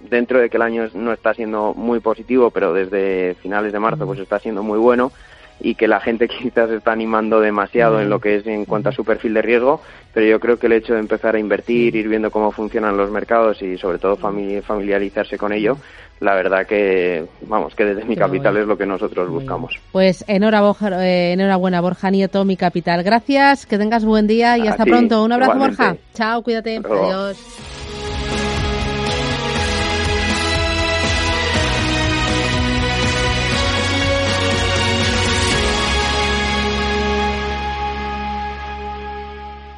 dentro 0.08 0.38
de 0.38 0.51
que 0.51 0.58
el 0.58 0.62
año 0.62 0.88
no 0.93 1.13
está 1.13 1.34
siendo 1.34 1.73
muy 1.73 1.99
positivo, 1.99 2.51
pero 2.51 2.71
desde 2.71 3.34
finales 3.41 3.73
de 3.73 3.79
marzo 3.79 4.05
pues 4.05 4.19
está 4.19 4.38
siendo 4.38 4.62
muy 4.62 4.77
bueno 4.77 5.12
y 5.60 5.76
que 5.76 5.88
la 5.88 6.00
gente 6.00 6.28
quizás 6.41 6.69
está 6.69 6.91
animando 6.91 7.39
demasiado 7.39 8.02
en 8.02 8.10
lo 8.10 8.19
que 8.19 8.36
es 8.36 8.48
en 8.48 8.65
cuanto 8.65 8.89
a 8.89 8.91
su 8.91 9.04
perfil 9.04 9.34
de 9.34 9.41
riesgo, 9.41 9.82
pero 10.13 10.26
yo 10.26 10.39
creo 10.39 10.58
que 10.58 10.67
el 10.67 10.74
hecho 10.74 10.93
de 10.93 11.00
empezar 11.00 11.36
a 11.36 11.39
invertir, 11.39 11.95
ir 11.95 12.08
viendo 12.08 12.32
cómo 12.32 12.52
funcionan 12.52 12.98
los 12.98 13.12
mercados 13.12 13.62
y 13.62 13.78
sobre 13.78 14.00
todo 14.00 14.15
familiarizarse 14.15 15.38
con 15.38 15.54
ello, 15.54 15.78
la 16.19 16.36
verdad 16.36 16.65
que, 16.67 17.26
vamos, 17.43 17.74
que 17.76 17.86
desde 17.86 18.04
mi 18.04 18.15
capital 18.15 18.58
es 18.58 18.67
lo 18.67 18.78
que 18.78 18.86
nosotros 18.86 19.30
buscamos. 19.30 19.80
Pues 19.91 20.26
enhorabuena, 20.28 21.06
eh, 21.06 21.34
enhorabuena 21.34 21.80
Borja 21.80 22.10
Nieto, 22.10 22.43
mi 22.43 22.58
capital. 22.58 23.04
Gracias, 23.04 23.65
que 23.65 23.78
tengas 23.78 24.04
buen 24.04 24.28
día 24.28 24.58
y 24.58 24.67
hasta 24.67 24.84
pronto. 24.84 25.24
Un 25.24 25.32
abrazo, 25.32 25.58
Borja. 25.58 25.95
Chao, 26.13 26.41
cuídate. 26.43 26.78
Adiós. 26.78 27.79